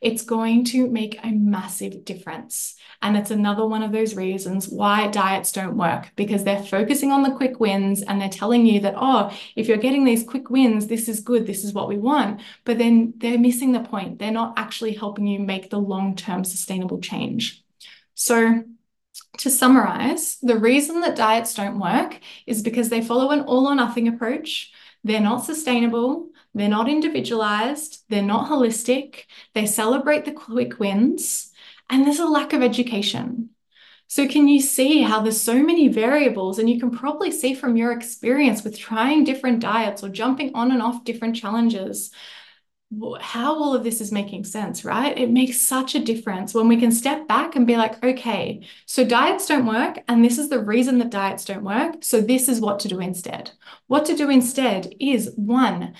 it's 0.00 0.24
going 0.24 0.64
to 0.66 0.88
make 0.88 1.18
a 1.24 1.30
massive 1.30 2.04
difference. 2.04 2.76
And 3.04 3.18
it's 3.18 3.30
another 3.30 3.66
one 3.66 3.82
of 3.82 3.92
those 3.92 4.16
reasons 4.16 4.66
why 4.66 5.08
diets 5.08 5.52
don't 5.52 5.76
work 5.76 6.10
because 6.16 6.42
they're 6.42 6.62
focusing 6.62 7.12
on 7.12 7.22
the 7.22 7.32
quick 7.32 7.60
wins 7.60 8.00
and 8.00 8.18
they're 8.18 8.30
telling 8.30 8.64
you 8.64 8.80
that, 8.80 8.94
oh, 8.96 9.30
if 9.56 9.68
you're 9.68 9.76
getting 9.76 10.06
these 10.06 10.24
quick 10.24 10.48
wins, 10.48 10.86
this 10.86 11.06
is 11.06 11.20
good, 11.20 11.46
this 11.46 11.64
is 11.64 11.74
what 11.74 11.86
we 11.86 11.98
want. 11.98 12.40
But 12.64 12.78
then 12.78 13.12
they're 13.18 13.38
missing 13.38 13.72
the 13.72 13.80
point. 13.80 14.18
They're 14.18 14.30
not 14.30 14.54
actually 14.56 14.94
helping 14.94 15.26
you 15.26 15.38
make 15.38 15.68
the 15.68 15.78
long 15.78 16.16
term 16.16 16.44
sustainable 16.44 16.98
change. 16.98 17.62
So, 18.14 18.64
to 19.36 19.50
summarize, 19.50 20.38
the 20.40 20.56
reason 20.56 21.02
that 21.02 21.14
diets 21.14 21.52
don't 21.52 21.78
work 21.78 22.18
is 22.46 22.62
because 22.62 22.88
they 22.88 23.02
follow 23.02 23.32
an 23.32 23.42
all 23.42 23.66
or 23.66 23.74
nothing 23.74 24.08
approach. 24.08 24.72
They're 25.02 25.20
not 25.20 25.44
sustainable. 25.44 26.30
They're 26.54 26.68
not 26.70 26.88
individualized. 26.88 28.04
They're 28.08 28.22
not 28.22 28.48
holistic. 28.48 29.24
They 29.52 29.66
celebrate 29.66 30.24
the 30.24 30.32
quick 30.32 30.78
wins 30.78 31.50
and 31.94 32.04
there's 32.04 32.18
a 32.18 32.26
lack 32.26 32.52
of 32.52 32.60
education. 32.60 33.50
So, 34.08 34.26
can 34.28 34.48
you 34.48 34.60
see 34.60 35.02
how 35.02 35.20
there's 35.22 35.40
so 35.40 35.62
many 35.62 35.86
variables? 35.88 36.58
And 36.58 36.68
you 36.68 36.80
can 36.80 36.90
probably 36.90 37.30
see 37.30 37.54
from 37.54 37.76
your 37.76 37.92
experience 37.92 38.64
with 38.64 38.76
trying 38.76 39.22
different 39.22 39.60
diets 39.60 40.02
or 40.02 40.08
jumping 40.08 40.50
on 40.54 40.72
and 40.72 40.82
off 40.82 41.04
different 41.04 41.36
challenges 41.36 42.10
how 43.20 43.54
all 43.54 43.74
of 43.74 43.82
this 43.82 44.00
is 44.00 44.12
making 44.12 44.44
sense, 44.44 44.84
right? 44.84 45.18
It 45.18 45.30
makes 45.30 45.60
such 45.60 45.96
a 45.96 46.04
difference 46.04 46.54
when 46.54 46.68
we 46.68 46.76
can 46.76 46.92
step 46.92 47.26
back 47.26 47.56
and 47.56 47.66
be 47.66 47.76
like, 47.76 48.02
okay, 48.04 48.62
so 48.86 49.04
diets 49.04 49.48
don't 49.48 49.66
work, 49.66 49.98
and 50.06 50.24
this 50.24 50.38
is 50.38 50.48
the 50.48 50.62
reason 50.62 50.98
that 50.98 51.10
diets 51.10 51.44
don't 51.44 51.64
work. 51.64 51.96
So, 52.02 52.20
this 52.20 52.48
is 52.48 52.60
what 52.60 52.78
to 52.80 52.88
do 52.88 53.00
instead. 53.00 53.50
What 53.86 54.04
to 54.06 54.16
do 54.16 54.30
instead 54.30 54.94
is 55.00 55.32
one, 55.36 55.94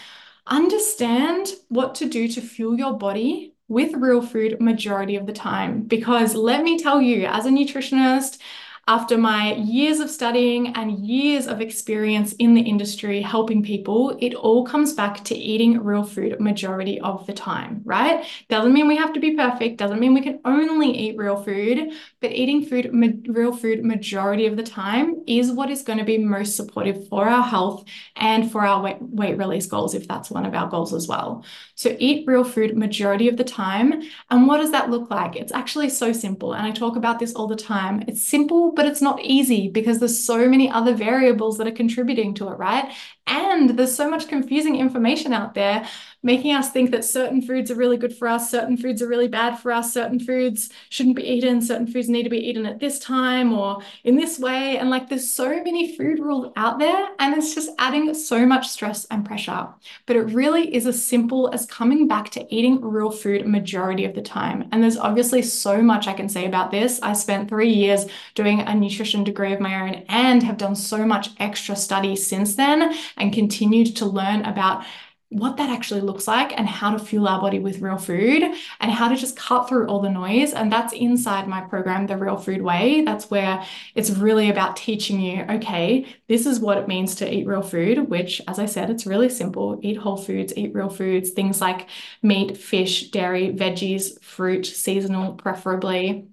understand 0.47 1.49
what 1.69 1.97
to 1.97 2.09
do 2.09 2.29
to 2.29 2.41
fuel 2.41 2.79
your 2.79 2.97
body 2.97 3.54
with 3.69 3.95
real 3.95 4.21
food 4.21 4.61
majority 4.61 5.17
of 5.17 5.27
the 5.27 5.33
time. 5.33 5.83
Because 5.83 6.35
let 6.35 6.63
me 6.63 6.79
tell 6.79 7.01
you, 7.01 7.27
as 7.27 7.47
a 7.47 7.51
nutritionist, 7.51 8.39
after 8.87 9.17
my 9.17 9.55
years 9.55 10.01
of 10.01 10.11
studying 10.11 10.69
and 10.75 10.99
years 11.07 11.47
of 11.47 11.61
experience 11.61 12.35
in 12.35 12.55
the 12.55 12.61
industry 12.61 13.23
helping 13.23 13.63
people, 13.63 14.17
it 14.21 14.35
all 14.35 14.65
comes 14.65 14.93
back 14.93 15.25
to 15.25 15.35
eating 15.35 15.83
real 15.83 16.05
food 16.05 16.39
majority 16.39 17.01
of 17.01 17.27
the 17.27 17.33
time, 17.33 17.81
right? 17.85 18.27
Doesn't 18.49 18.75
mean 18.75 18.87
we 18.87 18.97
have 18.97 19.15
to 19.15 19.21
be 19.21 19.37
perfect, 19.37 19.79
doesn't 19.79 20.01
mean 20.01 20.13
we 20.13 20.21
can 20.21 20.41
only 20.45 20.91
eat 20.91 21.17
real 21.17 21.43
food, 21.43 21.93
but 22.21 22.33
eating 22.33 22.67
food, 22.67 22.91
real 23.29 23.57
food 23.57 23.85
majority 23.85 24.47
of 24.47 24.57
the 24.57 24.63
time 24.63 25.23
is 25.27 25.51
what 25.51 25.71
is 25.71 25.83
going 25.83 25.99
to 25.99 26.05
be 26.05 26.19
most 26.19 26.57
supportive 26.57 27.09
for 27.09 27.27
our 27.27 27.43
health 27.43 27.85
and 28.17 28.53
for 28.53 28.67
our 28.67 28.83
weight, 28.83 29.01
weight 29.01 29.39
release 29.39 29.67
goals, 29.67 29.95
if 29.95 30.07
that's 30.07 30.31
one 30.31 30.45
of 30.45 30.55
our 30.55 30.69
goals 30.69 30.93
as 30.93 31.09
well. 31.09 31.45
So 31.75 31.97
eat 31.99 32.27
real 32.27 32.45
food 32.45 32.77
majority 32.77 33.29
of 33.29 33.37
the 33.37 33.45
time. 33.45 34.03
And 34.31 34.47
what 34.47 34.59
does 34.59 34.73
that 34.73 34.91
look 34.91 35.11
like? 35.11 35.37
It's 35.37 35.53
actually 35.53 35.89
so 35.89 36.13
simple. 36.13 36.55
And 36.55 36.67
I 36.67 36.71
talk 36.71 36.97
about 36.97 37.19
this 37.19 37.35
all 37.35 37.47
the 37.47 37.57
time. 37.57 38.05
It's 38.07 38.23
simple, 38.23 38.73
but 38.75 38.87
it's 38.87 39.01
not 39.03 39.21
easy 39.23 39.69
because 39.69 39.99
there's 39.99 40.25
so 40.25 40.49
many 40.49 40.71
other 40.71 40.95
variables 40.95 41.59
that 41.59 41.67
are 41.67 41.73
contributing 41.73 42.35
to 42.35 42.49
it, 42.49 42.59
right? 42.59 42.93
And 43.27 43.71
there's 43.71 43.95
so 43.95 44.11
much 44.11 44.29
confusing 44.29 44.77
information 44.77 45.33
out 45.33 45.55
there 45.55 45.89
making 46.25 46.53
us 46.55 46.71
think 46.71 46.91
that 46.91 47.05
certain 47.05 47.41
foods 47.41 47.71
are 47.71 47.77
really 47.77 47.99
good 47.99 48.17
for 48.17 48.27
us, 48.27 48.51
certain 48.51 48.77
foods 48.77 49.03
are 49.03 49.07
really 49.07 49.29
bad 49.29 49.57
for 49.57 49.71
us, 49.71 49.93
certain 49.93 50.19
foods 50.19 50.71
shouldn't 50.89 51.17
be 51.17 51.23
eaten, 51.23 51.61
certain 51.61 51.87
foods 51.87 52.09
need 52.09 52.25
to 52.25 52.31
be 52.31 52.49
eaten 52.49 52.67
at 52.67 52.81
this 52.81 52.99
time 52.99 53.53
or 53.53 53.81
in 54.03 54.17
this 54.17 54.39
way. 54.39 54.79
And 54.79 54.91
like 54.91 55.09
there's 55.09 55.31
so 55.31 55.63
many 55.63 55.97
food 55.97 56.19
rules 56.19 56.53
out 56.57 56.79
there, 56.79 57.09
and 57.19 57.37
it's 57.37 57.55
just 57.55 57.71
adding 57.79 58.13
so 58.15 58.47
much 58.47 58.69
stress 58.69 59.05
and 59.11 59.25
pressure. 59.25 59.69
But 60.07 60.17
it 60.17 60.23
really 60.23 60.75
is 60.75 60.87
as 60.87 61.05
simple 61.05 61.51
as 61.53 61.67
coming 61.67 62.09
back 62.09 62.31
to 62.31 62.55
eating 62.55 62.81
real 62.81 63.11
food 63.11 63.47
majority 63.47 64.07
of 64.07 64.15
the 64.15 64.23
time. 64.23 64.69
And 64.73 64.83
there's 64.83 64.97
obviously 64.97 65.43
so 65.43 65.83
much 65.83 66.09
I 66.09 66.15
can 66.15 66.29
say 66.31 66.47
about 66.47 66.71
this. 66.71 67.01
I 67.03 67.13
spent 67.13 67.49
three 67.49 67.73
years 67.73 68.07
doing 68.35 68.61
a 68.61 68.75
nutrition 68.75 69.25
degree 69.25 69.53
of 69.53 69.61
my 69.61 69.83
own 69.83 70.05
and 70.09 70.43
have 70.43 70.57
done 70.57 70.75
so 70.75 71.05
much 71.05 71.31
extra 71.39 71.77
study 71.77 72.17
since 72.17 72.57
then 72.57 72.95
and 73.19 73.33
continued 73.33 73.95
to 73.97 74.07
learn 74.07 74.43
about 74.45 74.85
what 75.31 75.57
that 75.57 75.71
actually 75.71 76.01
looks 76.01 76.29
like 76.29 76.57
and 76.57 76.69
how 76.69 76.93
to 76.93 76.99
fuel 76.99 77.27
our 77.27 77.41
body 77.41 77.59
with 77.59 77.81
real 77.81 77.97
food 77.99 78.43
and 78.81 78.91
how 78.93 79.09
to 79.09 79.17
just 79.17 79.37
cut 79.37 79.69
through 79.69 79.87
all 79.89 80.01
the 80.01 80.11
noise. 80.11 80.53
And 80.53 80.71
that's 80.71 80.93
inside 80.93 81.49
my 81.49 81.61
program, 81.63 82.07
The 82.07 82.17
Real 82.17 82.37
Food 82.37 82.63
Way. 82.63 83.03
That's 83.03 83.31
where 83.31 83.65
it's 83.95 84.11
really 84.11 84.51
about 84.51 84.77
teaching 84.77 85.21
you, 85.21 85.45
okay, 85.51 86.07
this 86.29 86.47
is 86.47 86.61
what 86.61 86.79
it 86.79 86.89
means 86.89 87.17
to 87.17 87.33
eat 87.33 87.47
real 87.47 87.63
food, 87.63 88.09
which, 88.09 88.41
as 88.47 88.59
I 88.59 88.67
said, 88.67 88.91
it's 88.91 89.07
really 89.07 89.29
simple 89.29 89.81
eat 89.83 89.97
whole 89.97 90.17
foods, 90.17 90.53
eat 90.57 90.75
real 90.75 90.89
foods, 90.91 91.31
things 91.31 91.61
like 91.61 91.89
meat, 92.23 92.57
fish, 92.57 93.11
dairy, 93.11 93.53
veggies, 93.53 94.23
fruit, 94.23 94.67
seasonal, 94.67 95.35
preferably. 95.35 96.29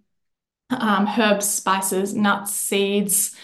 Um, 0.69 1.05
herbs, 1.19 1.49
spices, 1.49 2.13
nuts, 2.13 2.55
seeds, 2.55 3.35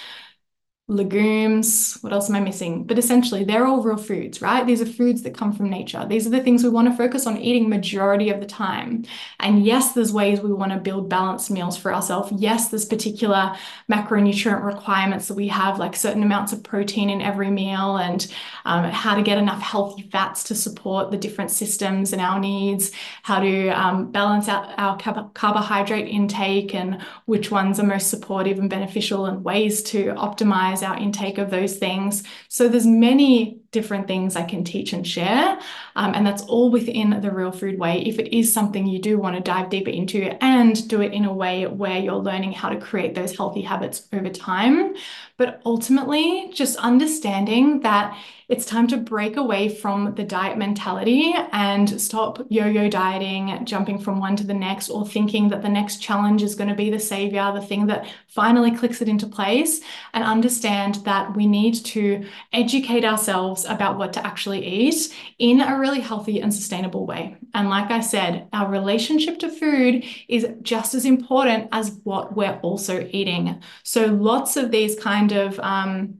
legumes. 0.90 1.98
What 2.00 2.14
else 2.14 2.30
am 2.30 2.38
I 2.38 2.40
missing? 2.40 2.86
But 2.86 2.98
essentially, 2.98 3.44
they're 3.44 3.68
all 3.68 3.84
real 3.84 3.98
foods, 3.98 4.42
right? 4.42 4.66
These 4.66 4.82
are 4.82 4.86
foods 4.86 5.22
that 5.24 5.36
come 5.36 5.52
from 5.52 5.70
nature. 5.70 6.06
These 6.08 6.26
are 6.26 6.30
the 6.30 6.40
things 6.40 6.64
we 6.64 6.70
want 6.70 6.88
to 6.88 6.96
focus 6.96 7.28
on 7.28 7.38
eating 7.38 7.68
majority 7.68 8.30
of 8.30 8.40
the 8.40 8.46
time. 8.46 9.04
And 9.42 9.66
yes, 9.66 9.92
there's 9.92 10.14
ways 10.14 10.40
we 10.40 10.54
want 10.54 10.72
to 10.72 10.78
build 10.78 11.10
balanced 11.10 11.52
meals 11.52 11.78
for 11.78 11.94
ourselves. 11.94 12.32
Yes, 12.38 12.70
there's 12.70 12.86
particular 12.86 13.54
macronutrient 13.92 14.64
requirements 14.64 15.28
that 15.28 15.34
we 15.34 15.50
have, 15.50 15.78
like 15.78 15.94
certain 15.94 16.24
amounts 16.24 16.54
of 16.54 16.64
protein 16.64 17.10
in 17.10 17.22
every 17.22 17.52
meal 17.52 17.98
and 17.98 18.34
um, 18.64 18.86
how 18.86 19.14
to 19.14 19.22
get 19.22 19.38
enough 19.38 19.62
healthy 19.62 20.04
fats 20.04 20.42
to 20.46 20.56
support 20.56 21.12
the 21.12 21.18
different 21.18 21.52
systems 21.52 22.14
and 22.14 22.22
our 22.22 22.40
needs, 22.40 22.92
how 23.24 23.42
to 23.42 23.68
um, 23.70 24.10
balance 24.10 24.48
out 24.48 24.74
our 24.78 24.98
carbohydrate 25.34 26.08
intake 26.08 26.74
and 26.74 27.02
which 27.26 27.52
ones 27.52 27.78
are 27.78 27.84
most 27.84 28.10
supportive 28.10 28.58
and 28.58 28.70
beneficial 28.70 29.26
and 29.26 29.44
ways 29.44 29.84
to 29.84 30.14
optimize 30.14 30.77
our 30.84 30.98
intake 30.98 31.38
of 31.38 31.50
those 31.50 31.78
things. 31.78 32.24
So 32.48 32.68
there's 32.68 32.86
many 32.86 33.60
different 33.72 34.08
things 34.08 34.36
I 34.36 34.44
can 34.44 34.64
teach 34.64 34.94
and 34.94 35.06
share. 35.06 35.60
Um, 35.96 36.14
and 36.16 36.26
that's 36.26 36.44
all 36.44 36.72
within 36.72 37.22
the 37.22 37.32
real 37.32 37.52
food 37.52 37.78
way. 37.78 38.02
If 38.02 38.18
it 38.20 38.36
is 38.36 38.54
something 38.54 38.88
you 38.88 39.00
do 39.00 39.20
want 39.20 39.36
to 39.36 39.42
dive 39.42 39.70
deeper 39.70 39.90
into 39.90 40.24
and 40.44 40.88
do 40.88 41.02
it 41.02 41.14
in 41.14 41.26
a 41.26 41.34
way 41.34 41.68
where 41.68 42.00
you're 42.00 42.16
learning 42.16 42.54
how 42.54 42.70
to 42.70 42.80
create 42.80 43.14
those 43.16 43.36
healthy 43.36 43.62
habits 43.62 44.08
over 44.14 44.30
time. 44.30 44.96
But 45.38 45.62
ultimately, 45.66 46.50
just 46.54 46.78
understanding 46.78 47.82
that 47.82 48.18
it's 48.50 48.66
time 48.66 48.88
to 48.88 48.98
break 48.98 49.36
away 49.36 49.68
from 49.68 50.16
the 50.16 50.24
diet 50.24 50.58
mentality 50.58 51.34
and 51.52 52.00
stop 52.00 52.40
yo 52.50 52.66
yo 52.66 52.90
dieting, 52.90 53.66
jumping 53.66 54.00
from 54.00 54.20
one 54.20 54.38
to 54.38 54.46
the 54.46 54.54
next, 54.54 54.90
or 54.90 55.06
thinking 55.06 55.50
that 55.50 55.62
the 55.62 55.70
next 55.70 55.98
challenge 55.98 56.42
is 56.42 56.56
going 56.56 56.70
to 56.70 56.76
be 56.76 56.90
the 56.90 57.00
savior, 57.00 57.52
the 57.54 57.62
thing 57.62 57.88
that 57.88 58.08
finally 58.28 58.72
clicks 58.72 59.02
it 59.02 59.10
into 59.10 59.28
place, 59.28 59.82
and 60.14 60.24
understand 60.24 60.96
that 61.04 61.36
we 61.36 61.46
need 61.46 61.76
to 61.86 62.26
educate 62.54 63.04
ourselves 63.04 63.66
about 63.66 63.98
what 63.98 64.14
to 64.14 64.26
actually 64.26 64.66
eat 64.66 65.14
in 65.40 65.60
a 65.60 65.78
really 65.78 66.00
healthy 66.00 66.40
and 66.40 66.54
sustainable 66.54 67.06
way. 67.06 67.36
And 67.54 67.70
like 67.70 67.92
I 67.92 68.00
said, 68.00 68.48
our 68.54 68.72
relationship 68.72 69.40
to 69.40 69.50
food 69.50 70.06
is 70.30 70.48
just 70.62 70.94
as 70.94 71.04
important 71.04 71.68
as 71.74 72.00
what 72.06 72.36
we're 72.36 72.60
also 72.62 73.10
eating. 73.12 73.62
So 73.84 74.06
lots 74.06 74.56
of 74.56 74.72
these 74.72 74.98
kind 74.98 75.27
of 75.32 75.60
um, 75.60 76.20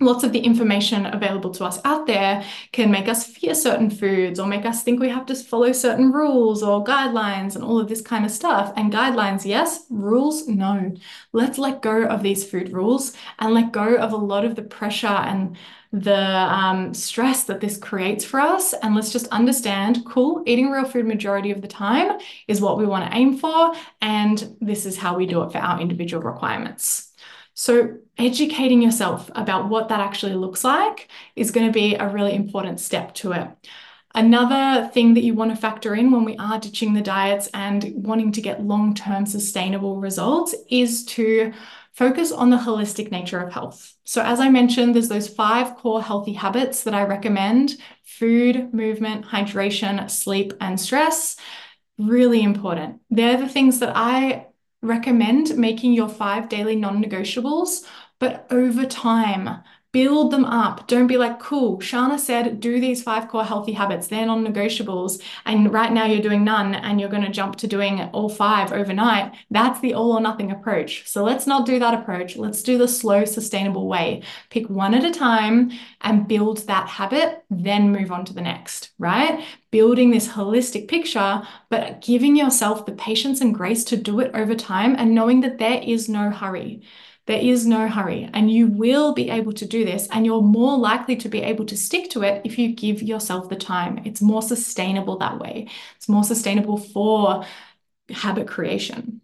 lots 0.00 0.24
of 0.24 0.32
the 0.32 0.40
information 0.40 1.06
available 1.06 1.50
to 1.50 1.64
us 1.64 1.78
out 1.84 2.06
there 2.06 2.42
can 2.72 2.90
make 2.90 3.06
us 3.06 3.26
fear 3.26 3.54
certain 3.54 3.90
foods 3.90 4.40
or 4.40 4.46
make 4.46 4.64
us 4.64 4.82
think 4.82 4.98
we 4.98 5.10
have 5.10 5.26
to 5.26 5.34
follow 5.34 5.72
certain 5.72 6.10
rules 6.10 6.62
or 6.62 6.82
guidelines 6.82 7.54
and 7.54 7.62
all 7.62 7.78
of 7.78 7.88
this 7.88 8.00
kind 8.00 8.24
of 8.24 8.30
stuff. 8.30 8.72
And 8.76 8.92
guidelines, 8.92 9.44
yes, 9.44 9.84
rules, 9.90 10.48
no. 10.48 10.94
Let's 11.32 11.58
let 11.58 11.82
go 11.82 12.04
of 12.04 12.22
these 12.22 12.48
food 12.48 12.72
rules 12.72 13.12
and 13.38 13.52
let 13.52 13.72
go 13.72 13.96
of 13.96 14.12
a 14.12 14.16
lot 14.16 14.44
of 14.44 14.56
the 14.56 14.62
pressure 14.62 15.06
and 15.06 15.56
the 15.92 16.16
um, 16.16 16.94
stress 16.94 17.44
that 17.44 17.60
this 17.60 17.76
creates 17.76 18.24
for 18.24 18.40
us. 18.40 18.72
And 18.72 18.94
let's 18.94 19.12
just 19.12 19.26
understand 19.28 20.04
cool, 20.06 20.42
eating 20.46 20.70
real 20.70 20.84
food 20.84 21.06
majority 21.06 21.50
of 21.50 21.60
the 21.60 21.68
time 21.68 22.18
is 22.48 22.60
what 22.60 22.78
we 22.78 22.86
want 22.86 23.10
to 23.10 23.16
aim 23.16 23.36
for. 23.36 23.74
And 24.00 24.56
this 24.60 24.86
is 24.86 24.96
how 24.96 25.16
we 25.16 25.26
do 25.26 25.42
it 25.42 25.52
for 25.52 25.58
our 25.58 25.80
individual 25.80 26.22
requirements. 26.22 27.09
So, 27.54 27.98
educating 28.16 28.82
yourself 28.82 29.30
about 29.34 29.68
what 29.68 29.88
that 29.88 30.00
actually 30.00 30.34
looks 30.34 30.64
like 30.64 31.08
is 31.36 31.50
going 31.50 31.66
to 31.66 31.72
be 31.72 31.94
a 31.94 32.08
really 32.08 32.34
important 32.34 32.80
step 32.80 33.14
to 33.14 33.32
it. 33.32 33.48
Another 34.14 34.88
thing 34.88 35.14
that 35.14 35.22
you 35.22 35.34
want 35.34 35.52
to 35.52 35.56
factor 35.56 35.94
in 35.94 36.10
when 36.10 36.24
we 36.24 36.36
are 36.36 36.58
ditching 36.58 36.94
the 36.94 37.00
diets 37.00 37.48
and 37.54 37.92
wanting 37.94 38.32
to 38.32 38.40
get 38.40 38.64
long 38.64 38.94
term 38.94 39.24
sustainable 39.24 40.00
results 40.00 40.54
is 40.68 41.04
to 41.06 41.52
focus 41.92 42.32
on 42.32 42.50
the 42.50 42.56
holistic 42.56 43.10
nature 43.10 43.38
of 43.38 43.52
health. 43.52 43.94
So, 44.04 44.22
as 44.22 44.40
I 44.40 44.48
mentioned, 44.48 44.94
there's 44.94 45.08
those 45.08 45.28
five 45.28 45.76
core 45.76 46.02
healthy 46.02 46.32
habits 46.32 46.84
that 46.84 46.94
I 46.94 47.04
recommend 47.04 47.76
food, 48.04 48.74
movement, 48.74 49.26
hydration, 49.26 50.10
sleep, 50.10 50.54
and 50.60 50.80
stress. 50.80 51.36
Really 51.98 52.42
important. 52.42 53.00
They're 53.10 53.36
the 53.36 53.48
things 53.48 53.78
that 53.80 53.92
I 53.94 54.46
recommend 54.82 55.56
making 55.56 55.92
your 55.92 56.08
five 56.08 56.48
daily 56.48 56.76
non 56.76 57.02
negotiables, 57.02 57.84
but 58.18 58.46
over 58.50 58.86
time, 58.86 59.62
build 59.92 60.30
them 60.30 60.44
up. 60.44 60.86
Don't 60.86 61.08
be 61.08 61.16
like, 61.16 61.40
cool, 61.40 61.78
Shahna 61.78 62.18
said, 62.18 62.60
do 62.60 62.80
these 62.80 63.02
five 63.02 63.28
core 63.28 63.44
healthy 63.44 63.72
habits. 63.72 64.06
They're 64.06 64.26
non 64.26 64.46
negotiables. 64.46 65.20
And 65.44 65.72
right 65.72 65.92
now 65.92 66.06
you're 66.06 66.22
doing 66.22 66.44
none 66.44 66.74
and 66.74 67.00
you're 67.00 67.08
going 67.08 67.24
to 67.24 67.30
jump 67.30 67.56
to 67.56 67.66
doing 67.66 68.00
all 68.12 68.28
five 68.28 68.72
overnight. 68.72 69.34
That's 69.50 69.80
the 69.80 69.94
all 69.94 70.12
or 70.12 70.20
nothing 70.20 70.52
approach. 70.52 71.08
So 71.08 71.24
let's 71.24 71.46
not 71.46 71.66
do 71.66 71.78
that 71.80 71.94
approach. 71.94 72.36
Let's 72.36 72.62
do 72.62 72.78
the 72.78 72.86
slow, 72.86 73.24
sustainable 73.24 73.88
way. 73.88 74.22
Pick 74.50 74.70
one 74.70 74.94
at 74.94 75.04
a 75.04 75.10
time 75.10 75.72
and 76.02 76.28
build 76.28 76.58
that 76.68 76.88
habit, 76.88 77.44
then 77.50 77.92
move 77.92 78.12
on 78.12 78.24
to 78.26 78.32
the 78.32 78.40
next, 78.40 78.90
right? 78.98 79.44
Building 79.72 80.10
this 80.10 80.28
holistic 80.28 80.88
picture, 80.88 81.42
but 81.68 82.00
giving 82.00 82.36
yourself 82.36 82.86
the 82.86 82.92
patience 82.92 83.40
and 83.40 83.54
grace 83.54 83.84
to 83.84 83.96
do 83.96 84.20
it 84.20 84.30
over 84.34 84.54
time 84.54 84.94
and 84.96 85.14
knowing 85.14 85.40
that 85.40 85.58
there 85.58 85.80
is 85.82 86.08
no 86.08 86.30
hurry. 86.30 86.82
There 87.30 87.38
is 87.40 87.64
no 87.64 87.86
hurry, 87.86 88.28
and 88.34 88.50
you 88.50 88.66
will 88.66 89.14
be 89.14 89.30
able 89.30 89.52
to 89.52 89.64
do 89.64 89.84
this, 89.84 90.08
and 90.10 90.26
you're 90.26 90.42
more 90.42 90.76
likely 90.76 91.14
to 91.18 91.28
be 91.28 91.40
able 91.42 91.64
to 91.66 91.76
stick 91.76 92.10
to 92.10 92.24
it 92.24 92.42
if 92.44 92.58
you 92.58 92.74
give 92.74 93.02
yourself 93.02 93.48
the 93.48 93.54
time. 93.54 94.00
It's 94.04 94.20
more 94.20 94.42
sustainable 94.42 95.16
that 95.18 95.38
way. 95.38 95.68
It's 95.94 96.08
more 96.08 96.24
sustainable 96.24 96.76
for 96.76 97.46
habit 98.08 98.48
creation. 98.48 99.20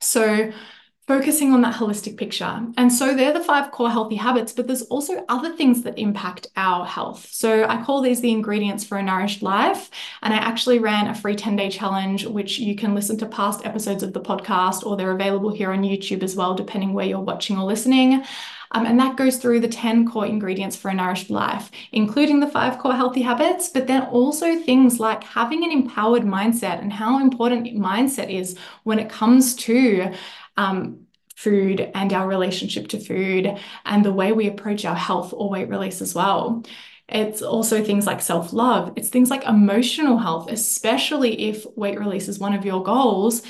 So, 0.00 0.50
focusing 1.06 1.52
on 1.52 1.60
that 1.60 1.74
holistic 1.74 2.16
picture. 2.16 2.60
And 2.76 2.92
so 2.92 3.14
they're 3.14 3.32
the 3.32 3.40
five 3.40 3.70
core 3.70 3.90
healthy 3.90 4.16
habits, 4.16 4.52
but 4.52 4.66
there's 4.66 4.82
also 4.82 5.24
other 5.28 5.54
things 5.54 5.82
that 5.82 5.98
impact 5.98 6.48
our 6.56 6.84
health. 6.84 7.28
So 7.30 7.64
I 7.68 7.82
call 7.82 8.00
these 8.00 8.20
the 8.20 8.32
ingredients 8.32 8.84
for 8.84 8.98
a 8.98 9.02
nourished 9.02 9.40
life. 9.40 9.88
And 10.22 10.34
I 10.34 10.38
actually 10.38 10.80
ran 10.80 11.06
a 11.06 11.14
free 11.14 11.36
10 11.36 11.54
day 11.54 11.70
challenge, 11.70 12.26
which 12.26 12.58
you 12.58 12.74
can 12.74 12.94
listen 12.94 13.16
to 13.18 13.26
past 13.26 13.64
episodes 13.64 14.02
of 14.02 14.14
the 14.14 14.20
podcast, 14.20 14.84
or 14.84 14.96
they're 14.96 15.12
available 15.12 15.52
here 15.52 15.70
on 15.70 15.82
YouTube 15.82 16.24
as 16.24 16.34
well, 16.34 16.54
depending 16.54 16.92
where 16.92 17.06
you're 17.06 17.20
watching 17.20 17.56
or 17.56 17.64
listening. 17.64 18.24
Um, 18.72 18.84
and 18.84 18.98
that 18.98 19.16
goes 19.16 19.36
through 19.36 19.60
the 19.60 19.68
10 19.68 20.10
core 20.10 20.26
ingredients 20.26 20.76
for 20.76 20.90
a 20.90 20.94
nourished 20.94 21.30
life, 21.30 21.70
including 21.92 22.40
the 22.40 22.48
five 22.48 22.78
core 22.78 22.94
healthy 22.94 23.22
habits, 23.22 23.68
but 23.68 23.86
then 23.86 24.02
also 24.02 24.56
things 24.56 24.98
like 24.98 25.22
having 25.22 25.64
an 25.64 25.70
empowered 25.70 26.22
mindset 26.22 26.80
and 26.80 26.92
how 26.92 27.20
important 27.20 27.66
mindset 27.76 28.28
is 28.28 28.58
when 28.82 28.98
it 28.98 29.08
comes 29.08 29.54
to 29.54 30.12
um, 30.56 31.06
food 31.36 31.80
and 31.94 32.12
our 32.12 32.26
relationship 32.26 32.88
to 32.88 32.98
food 32.98 33.58
and 33.84 34.04
the 34.04 34.12
way 34.12 34.32
we 34.32 34.48
approach 34.48 34.84
our 34.84 34.94
health 34.94 35.32
or 35.34 35.50
weight 35.50 35.68
release 35.68 36.00
as 36.00 36.14
well. 36.14 36.62
It's 37.08 37.42
also 37.42 37.84
things 37.84 38.06
like 38.06 38.20
self 38.20 38.52
love. 38.52 38.92
It's 38.96 39.10
things 39.10 39.30
like 39.30 39.44
emotional 39.44 40.18
health, 40.18 40.50
especially 40.50 41.48
if 41.48 41.64
weight 41.76 41.98
release 42.00 42.26
is 42.28 42.38
one 42.38 42.54
of 42.54 42.64
your 42.64 42.82
goals. 42.82 43.42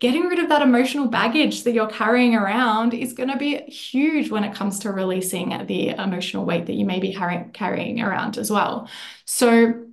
Getting 0.00 0.24
rid 0.24 0.40
of 0.40 0.48
that 0.48 0.62
emotional 0.62 1.06
baggage 1.06 1.62
that 1.62 1.72
you're 1.72 1.86
carrying 1.86 2.34
around 2.34 2.92
is 2.92 3.12
going 3.12 3.30
to 3.30 3.38
be 3.38 3.58
huge 3.58 4.30
when 4.30 4.42
it 4.42 4.54
comes 4.54 4.80
to 4.80 4.90
releasing 4.90 5.66
the 5.66 5.90
emotional 5.90 6.44
weight 6.44 6.66
that 6.66 6.74
you 6.74 6.84
may 6.84 6.98
be 6.98 7.14
carrying 7.14 8.00
around 8.00 8.36
as 8.36 8.50
well. 8.50 8.88
So, 9.24 9.84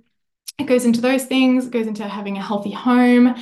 it 0.58 0.64
goes 0.66 0.84
into 0.84 1.00
those 1.00 1.24
things, 1.24 1.66
it 1.66 1.72
goes 1.72 1.86
into 1.86 2.06
having 2.06 2.36
a 2.36 2.42
healthy 2.42 2.72
home, 2.72 3.34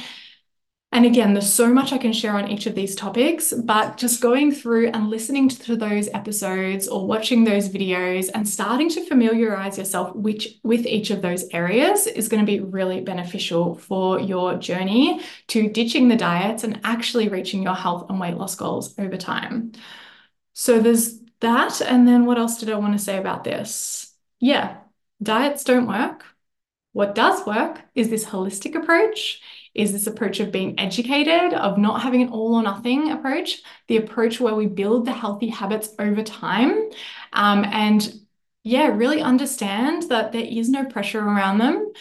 and 0.93 1.07
again, 1.07 1.35
there's 1.35 1.53
so 1.53 1.73
much 1.73 1.93
I 1.93 1.99
can 1.99 2.13
share 2.13 2.35
on 2.35 2.51
each 2.51 2.67
of 2.67 2.75
these 2.75 2.97
topics, 2.97 3.53
but 3.53 3.97
just 3.97 4.21
going 4.21 4.51
through 4.51 4.89
and 4.89 5.09
listening 5.09 5.49
to 5.49 5.77
those 5.77 6.09
episodes 6.09 6.89
or 6.89 7.07
watching 7.07 7.45
those 7.45 7.69
videos 7.69 8.29
and 8.35 8.49
starting 8.49 8.89
to 8.91 9.07
familiarize 9.07 9.79
yourself 9.79 10.17
which, 10.17 10.59
with 10.65 10.87
each 10.87 11.11
of 11.11 11.23
those 11.23 11.49
areas 11.53 12.09
is 12.09 12.29
going 12.29 12.45
to 12.45 12.53
be 12.53 12.59
really 12.59 13.03
beneficial 13.03 13.77
for 13.77 14.19
your 14.19 14.57
journey 14.57 15.21
to 15.47 15.71
ditching 15.71 16.09
the 16.09 16.17
diets 16.17 16.65
and 16.65 16.81
actually 16.83 17.29
reaching 17.29 17.63
your 17.63 17.77
health 17.77 18.11
and 18.11 18.19
weight 18.19 18.37
loss 18.37 18.57
goals 18.57 18.99
over 18.99 19.17
time. 19.17 19.71
So 20.55 20.81
there's 20.81 21.21
that. 21.39 21.81
And 21.81 22.07
then 22.07 22.27
what 22.27 22.37
else 22.37 22.59
did 22.59 22.69
I 22.69 22.75
want 22.75 22.95
to 22.95 23.05
say 23.05 23.17
about 23.17 23.45
this? 23.45 24.13
Yeah, 24.41 24.79
diets 25.23 25.63
don't 25.63 25.87
work. 25.87 26.25
What 26.93 27.15
does 27.15 27.47
work 27.47 27.81
is 27.95 28.11
this 28.11 28.25
holistic 28.25 28.75
approach 28.75 29.41
is 29.75 29.93
this 29.93 30.07
approach 30.07 30.41
of 30.41 30.53
being 30.53 30.79
educated, 30.79 31.55
of 31.55 31.79
not 31.79 32.03
having 32.03 32.23
an 32.23 32.29
all 32.31 32.55
or 32.55 32.63
nothing 32.63 33.13
approach, 33.13 33.63
the 33.89 33.97
approach 33.97 34.41
where 34.41 34.55
we 34.55 34.67
build 34.67 35.05
the 35.05 35.13
healthy 35.13 35.49
habits 35.49 35.91
over 35.99 36.23
time. 36.23 36.91
Um, 37.33 37.65
and 37.65 38.13
yeah, 38.65 38.89
really 38.89 39.23
understand 39.23 40.05
that 40.05 40.33
there 40.33 40.45
is 40.45 40.69
no 40.69 40.85
pressure 40.85 41.21
around 41.21 41.59
them. 41.59 41.93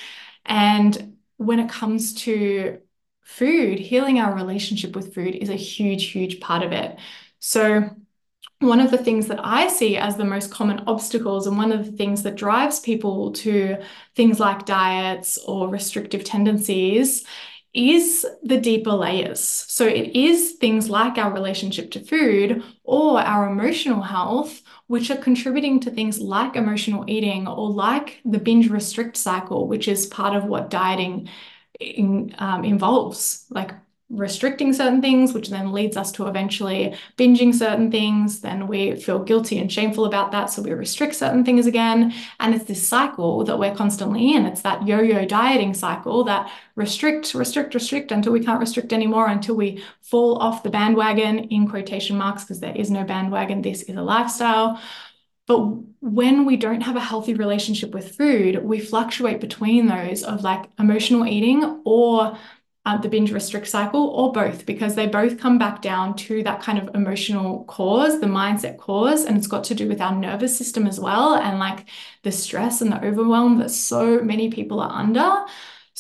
And 0.46 1.18
when 1.38 1.60
it 1.60 1.70
comes 1.70 2.16
to 2.24 2.80
food, 3.22 3.80
healing 3.80 4.20
our 4.20 4.36
relationship 4.36 4.96
with 4.96 5.14
food 5.14 5.36
is 5.36 5.50
a 5.50 5.56
huge, 5.56 6.06
huge 6.12 6.40
part 6.40 6.64
of 6.64 6.72
it. 6.72 6.98
So, 7.40 7.90
one 8.62 8.82
of 8.82 8.92
the 8.92 8.98
things 8.98 9.28
that 9.28 9.40
I 9.42 9.70
see 9.70 9.96
as 9.96 10.18
the 10.18 10.26
most 10.26 10.52
common 10.52 10.84
obstacles, 10.86 11.48
and 11.48 11.58
one 11.58 11.72
of 11.72 11.86
the 11.86 11.94
things 11.94 12.24
that 12.24 12.36
drives 12.36 12.82
people 12.82 13.32
to 13.34 13.78
things 14.16 14.38
like 14.38 14.66
diets 14.66 15.38
or 15.38 15.70
restrictive 15.70 16.26
tendencies, 16.26 17.26
is 17.74 18.26
the 18.42 18.60
deeper 18.60 18.92
layers. 18.92 19.40
So 19.40 19.86
it 19.86 20.16
is 20.16 20.54
things 20.54 20.90
like 20.90 21.18
our 21.18 21.32
relationship 21.32 21.92
to 21.92 22.00
food 22.00 22.64
or 22.84 23.20
our 23.20 23.50
emotional 23.50 24.02
health, 24.02 24.62
which 24.88 25.12
are 25.12 25.18
contributing 25.18 25.80
to 25.82 25.92
things 25.92 26.20
like 26.20 26.56
emotional 26.56 27.06
eating 27.08 27.48
or 27.48 27.70
like 27.70 28.22
the 28.26 28.40
binge 28.40 28.70
restrict 28.70 29.18
cycle, 29.18 29.68
which 29.68 29.88
is 29.88 30.08
part 30.08 30.36
of 30.36 30.46
what 30.46 30.70
dieting 30.70 31.30
in, 31.80 32.36
um, 32.40 32.66
involves, 32.66 33.46
like 33.50 33.72
restricting 34.10 34.74
certain 34.74 35.02
things, 35.02 35.34
which 35.34 35.50
then 35.50 35.72
leads 35.72 35.96
us 35.96 36.12
to 36.12 36.28
eventually 36.28 36.96
binging 37.18 37.54
certain 37.54 37.92
things. 37.92 38.42
Then 38.42 38.68
we 38.68 38.96
feel 38.96 39.20
guilty 39.20 39.60
and 39.60 39.72
shameful 39.72 40.06
about 40.06 40.32
that. 40.32 40.50
So 40.50 40.64
we 40.64 40.72
restrict 40.74 41.16
certain 41.16 41.46
things 41.46 41.68
again. 41.68 42.14
And 42.40 42.56
it's 42.56 42.66
this 42.66 42.88
cycle 42.88 43.44
that 43.44 43.60
we're 43.60 43.76
constantly 43.76 44.34
in. 44.34 44.46
It's 44.48 44.62
that 44.62 44.88
yo 44.88 45.00
yo 45.02 45.26
dieting 45.26 45.76
cycle 45.76 46.24
that 46.24 46.52
restrict, 46.76 47.36
restrict, 47.36 47.76
restrict 47.76 48.12
until 48.12 48.34
we 48.34 48.44
can't 48.44 48.60
restrict 48.60 48.94
anymore, 48.94 49.28
until 49.28 49.56
we 49.56 49.84
fall 50.02 50.40
off 50.40 50.64
the 50.64 50.70
bandwagon 50.72 51.40
in 51.46 51.68
quotation 51.68 52.18
marks, 52.18 52.44
because 52.44 52.62
there 52.62 52.76
is 52.76 52.90
no 52.90 53.04
bandwagon. 53.04 53.62
This 53.62 53.84
is 53.84 53.96
a 53.96 54.02
lifestyle. 54.02 54.82
But 55.46 55.66
when 56.00 56.46
we 56.46 56.58
don't 56.58 56.82
have 56.82 56.96
a 56.96 57.00
healthy 57.00 57.34
relationship 57.34 57.92
with 57.92 58.16
food, 58.16 58.64
we 58.64 58.80
fluctuate 58.80 59.42
between 59.42 59.88
those 59.88 60.24
of 60.24 60.44
like 60.44 60.70
emotional 60.78 61.26
eating 61.26 61.82
or 61.86 62.38
uh, 62.86 62.98
the 62.98 63.10
binge 63.10 63.32
restrict 63.32 63.68
cycle 63.68 64.08
or 64.10 64.32
both 64.32 64.66
because 64.66 64.96
they 64.96 65.06
both 65.06 65.38
come 65.38 65.58
back 65.58 65.82
down 65.82 66.16
to 66.16 66.42
that 66.44 66.62
kind 66.62 66.80
of 66.80 66.96
emotional 66.96 67.64
cause, 67.66 68.20
the 68.20 68.28
mindset 68.28 68.78
cause, 68.78 69.26
and 69.26 69.38
it's 69.38 69.48
got 69.48 69.64
to 69.66 69.76
do 69.76 69.88
with 69.88 70.02
our 70.02 70.16
nervous 70.16 70.58
system 70.58 70.88
as 70.88 71.00
well 71.00 71.36
and 71.36 71.60
like 71.60 71.86
the 72.24 72.32
stress 72.32 72.82
and 72.82 72.92
the 72.92 73.04
overwhelm 73.06 73.60
that 73.60 73.70
so 73.70 74.22
many 74.22 74.50
people 74.50 74.80
are 74.80 74.92
under. 74.92 75.46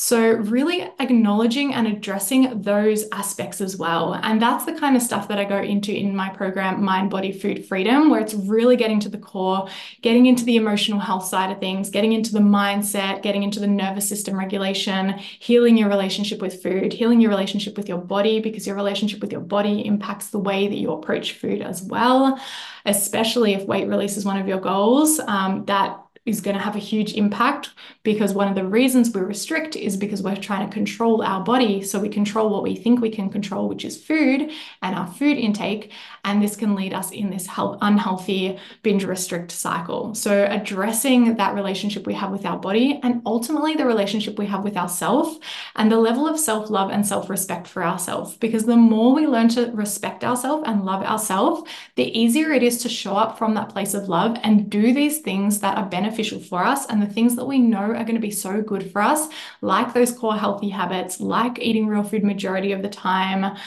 So, 0.01 0.31
really 0.31 0.83
acknowledging 0.99 1.73
and 1.73 1.85
addressing 1.85 2.61
those 2.61 3.03
aspects 3.11 3.59
as 3.59 3.75
well. 3.75 4.13
And 4.13 4.41
that's 4.41 4.63
the 4.63 4.71
kind 4.71 4.95
of 4.95 5.01
stuff 5.01 5.27
that 5.27 5.39
I 5.39 5.43
go 5.43 5.57
into 5.57 5.93
in 5.93 6.15
my 6.15 6.29
program, 6.29 6.81
Mind, 6.81 7.09
Body, 7.09 7.33
Food 7.33 7.65
Freedom, 7.65 8.09
where 8.09 8.21
it's 8.21 8.33
really 8.33 8.77
getting 8.77 9.01
to 9.01 9.09
the 9.09 9.17
core, 9.17 9.67
getting 10.01 10.27
into 10.27 10.45
the 10.45 10.55
emotional 10.55 10.99
health 10.99 11.25
side 11.25 11.51
of 11.51 11.59
things, 11.59 11.89
getting 11.89 12.13
into 12.13 12.31
the 12.31 12.39
mindset, 12.39 13.23
getting 13.23 13.43
into 13.43 13.59
the 13.59 13.67
nervous 13.67 14.07
system 14.07 14.39
regulation, 14.39 15.17
healing 15.17 15.75
your 15.75 15.89
relationship 15.89 16.41
with 16.41 16.63
food, 16.63 16.93
healing 16.93 17.19
your 17.19 17.29
relationship 17.29 17.75
with 17.75 17.89
your 17.89 17.97
body, 17.97 18.39
because 18.39 18.65
your 18.65 18.77
relationship 18.77 19.19
with 19.19 19.33
your 19.33 19.41
body 19.41 19.85
impacts 19.85 20.27
the 20.27 20.39
way 20.39 20.69
that 20.69 20.77
you 20.77 20.93
approach 20.93 21.33
food 21.33 21.61
as 21.61 21.81
well, 21.81 22.39
especially 22.85 23.53
if 23.53 23.67
weight 23.67 23.89
release 23.89 24.15
is 24.15 24.23
one 24.23 24.37
of 24.37 24.47
your 24.47 24.61
goals. 24.61 25.19
Um, 25.19 25.65
that 25.65 25.99
is 26.29 26.41
going 26.41 26.55
to 26.55 26.63
have 26.63 26.75
a 26.75 26.79
huge 26.79 27.13
impact 27.13 27.69
because 28.03 28.33
one 28.33 28.47
of 28.47 28.55
the 28.55 28.63
reasons 28.63 29.11
we 29.11 29.21
restrict 29.21 29.75
is 29.75 29.97
because 29.97 30.21
we're 30.21 30.35
trying 30.35 30.67
to 30.67 30.73
control 30.73 31.21
our 31.21 31.43
body. 31.43 31.81
So 31.81 31.99
we 31.99 32.09
control 32.09 32.49
what 32.49 32.63
we 32.63 32.75
think 32.75 33.01
we 33.01 33.09
can 33.09 33.29
control, 33.29 33.67
which 33.67 33.83
is 33.83 34.01
food 34.01 34.51
and 34.81 34.95
our 34.95 35.07
food 35.07 35.37
intake. 35.37 35.91
And 36.29 36.43
this 36.43 36.55
can 36.55 36.75
lead 36.75 36.93
us 36.93 37.09
in 37.09 37.31
this 37.31 37.47
health, 37.47 37.79
unhealthy 37.81 38.59
binge 38.83 39.03
restrict 39.03 39.51
cycle. 39.51 40.13
So 40.13 40.45
addressing 40.47 41.37
that 41.37 41.55
relationship 41.55 42.05
we 42.05 42.13
have 42.13 42.29
with 42.29 42.45
our 42.45 42.59
body 42.59 42.99
and 43.01 43.23
ultimately 43.25 43.73
the 43.73 43.87
relationship 43.87 44.37
we 44.37 44.45
have 44.45 44.63
with 44.63 44.77
ourselves 44.77 45.39
and 45.75 45.91
the 45.91 45.97
level 45.97 46.27
of 46.27 46.39
self 46.39 46.69
love 46.69 46.91
and 46.91 47.05
self 47.05 47.31
respect 47.31 47.65
for 47.67 47.83
ourselves. 47.83 48.37
Because 48.37 48.65
the 48.65 48.75
more 48.75 49.15
we 49.15 49.25
learn 49.25 49.49
to 49.49 49.71
respect 49.71 50.23
ourselves 50.23 50.65
and 50.67 50.85
love 50.85 51.01
ourselves, 51.01 51.67
the 51.95 52.15
easier 52.15 52.51
it 52.51 52.61
is 52.61 52.77
to 52.83 52.89
show 52.89 53.15
up 53.15 53.39
from 53.39 53.55
that 53.55 53.69
place 53.69 53.95
of 53.95 54.07
love 54.07 54.37
and 54.43 54.69
do 54.69 54.93
these 54.93 55.21
things 55.21 55.61
that 55.61 55.79
are 55.79 55.89
beneficial 55.89 56.39
for 56.39 56.63
us 56.63 56.85
and 56.85 57.01
the 57.01 57.11
things 57.11 57.35
that 57.37 57.45
we 57.45 57.57
know 57.57 57.79
are 57.79 58.03
going 58.03 58.13
to 58.13 58.19
be 58.19 58.29
so 58.29 58.61
good 58.61 58.91
for 58.91 59.01
us, 59.01 59.29
like 59.61 59.95
those 59.95 60.11
core 60.11 60.37
healthy 60.37 60.69
habits, 60.69 61.19
like 61.19 61.57
eating 61.57 61.87
real 61.87 62.03
food 62.03 62.23
majority 62.23 62.71
of 62.71 62.83
the 62.83 62.89
time, 62.89 63.57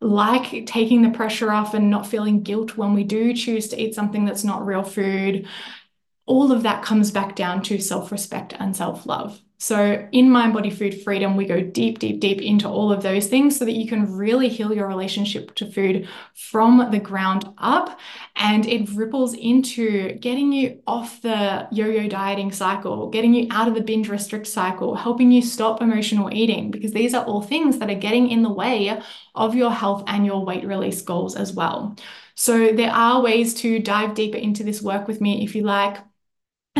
like 0.00 0.66
taking 0.66 1.02
the 1.02 1.10
pressure 1.10 1.52
off 1.52 1.74
and 1.74 1.90
not 1.90 2.06
feeling 2.06 2.42
guilt 2.42 2.76
when 2.76 2.94
we 2.94 3.04
do 3.04 3.34
choose 3.34 3.68
to 3.68 3.80
eat 3.80 3.94
something 3.94 4.24
that's 4.24 4.44
not 4.44 4.64
real 4.64 4.82
food. 4.82 5.46
All 6.26 6.52
of 6.52 6.62
that 6.62 6.82
comes 6.82 7.10
back 7.10 7.36
down 7.36 7.62
to 7.64 7.78
self 7.80 8.10
respect 8.10 8.54
and 8.58 8.74
self 8.76 9.06
love. 9.06 9.40
So, 9.62 10.08
in 10.10 10.30
Mind 10.30 10.54
Body 10.54 10.70
Food 10.70 11.02
Freedom, 11.02 11.36
we 11.36 11.44
go 11.44 11.60
deep, 11.60 11.98
deep, 11.98 12.18
deep 12.18 12.40
into 12.40 12.66
all 12.66 12.90
of 12.90 13.02
those 13.02 13.26
things 13.26 13.58
so 13.58 13.66
that 13.66 13.74
you 13.74 13.86
can 13.86 14.10
really 14.10 14.48
heal 14.48 14.72
your 14.72 14.88
relationship 14.88 15.54
to 15.56 15.70
food 15.70 16.08
from 16.34 16.90
the 16.90 16.98
ground 16.98 17.46
up. 17.58 17.98
And 18.36 18.64
it 18.66 18.88
ripples 18.94 19.34
into 19.34 20.14
getting 20.14 20.50
you 20.50 20.80
off 20.86 21.20
the 21.20 21.68
yo 21.70 21.88
yo 21.88 22.08
dieting 22.08 22.52
cycle, 22.52 23.10
getting 23.10 23.34
you 23.34 23.48
out 23.50 23.68
of 23.68 23.74
the 23.74 23.82
binge 23.82 24.08
restrict 24.08 24.46
cycle, 24.46 24.94
helping 24.94 25.30
you 25.30 25.42
stop 25.42 25.82
emotional 25.82 26.32
eating, 26.32 26.70
because 26.70 26.92
these 26.92 27.12
are 27.12 27.26
all 27.26 27.42
things 27.42 27.76
that 27.80 27.90
are 27.90 27.94
getting 27.94 28.30
in 28.30 28.42
the 28.42 28.50
way 28.50 28.98
of 29.34 29.54
your 29.54 29.72
health 29.72 30.02
and 30.06 30.24
your 30.24 30.42
weight 30.42 30.64
release 30.64 31.02
goals 31.02 31.36
as 31.36 31.52
well. 31.52 31.94
So, 32.34 32.72
there 32.72 32.92
are 32.92 33.20
ways 33.20 33.52
to 33.56 33.78
dive 33.78 34.14
deeper 34.14 34.38
into 34.38 34.64
this 34.64 34.80
work 34.80 35.06
with 35.06 35.20
me 35.20 35.44
if 35.44 35.54
you 35.54 35.64
like 35.64 35.98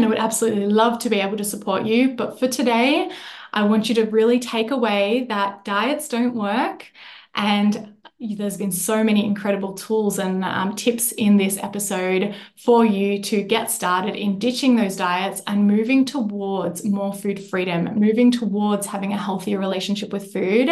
and 0.01 0.07
I 0.07 0.09
would 0.09 0.19
absolutely 0.19 0.67
love 0.67 0.99
to 1.01 1.11
be 1.11 1.21
able 1.21 1.37
to 1.37 1.45
support 1.45 1.85
you. 1.85 2.17
But 2.17 2.39
for 2.39 2.49
today, 2.49 3.11
I 3.53 3.65
want 3.65 3.89
you 3.89 3.95
to 3.97 4.05
really 4.05 4.39
take 4.39 4.71
away 4.71 5.27
that 5.29 5.65
diets 5.65 6.09
don't 6.09 6.35
work. 6.35 6.91
And 7.35 7.95
there's 8.21 8.59
been 8.59 8.71
so 8.71 9.03
many 9.03 9.25
incredible 9.25 9.73
tools 9.73 10.18
and 10.18 10.45
um, 10.45 10.77
tips 10.77 11.12
in 11.12 11.39
this 11.39 11.57
episode 11.57 12.35
for 12.59 12.85
you 12.85 13.23
to 13.23 13.43
get 13.43 13.71
started 13.71 14.14
in 14.14 14.39
ditching 14.39 14.77
those 14.77 14.97
diets 14.97 15.41
and 15.47 15.66
moving 15.66 16.05
towards 16.05 16.85
more 16.85 17.14
food 17.14 17.43
freedom, 17.43 17.99
moving 17.99 18.31
towards 18.31 18.87
having 18.87 19.14
a 19.14 19.16
healthier 19.16 19.59
relationship 19.59 20.12
with 20.12 20.35
food 20.35 20.68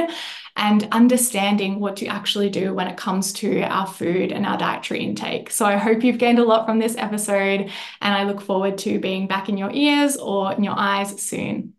and 0.57 0.89
understanding 0.93 1.81
what 1.81 1.97
to 1.97 2.07
actually 2.07 2.51
do 2.51 2.75
when 2.75 2.87
it 2.87 2.99
comes 2.99 3.33
to 3.33 3.63
our 3.63 3.87
food 3.87 4.31
and 4.31 4.45
our 4.45 4.59
dietary 4.59 5.03
intake. 5.03 5.51
So 5.51 5.65
I 5.65 5.77
hope 5.77 6.05
you've 6.05 6.19
gained 6.19 6.39
a 6.39 6.45
lot 6.45 6.67
from 6.67 6.79
this 6.79 6.97
episode 6.97 7.71
and 8.03 8.15
I 8.15 8.25
look 8.25 8.43
forward 8.43 8.77
to 8.79 9.01
being 9.01 9.27
back 9.27 9.49
in 9.49 9.57
your 9.57 9.71
ears 9.73 10.17
or 10.17 10.53
in 10.53 10.65
your 10.65 10.75
eyes 10.77 11.23
soon. 11.23 11.78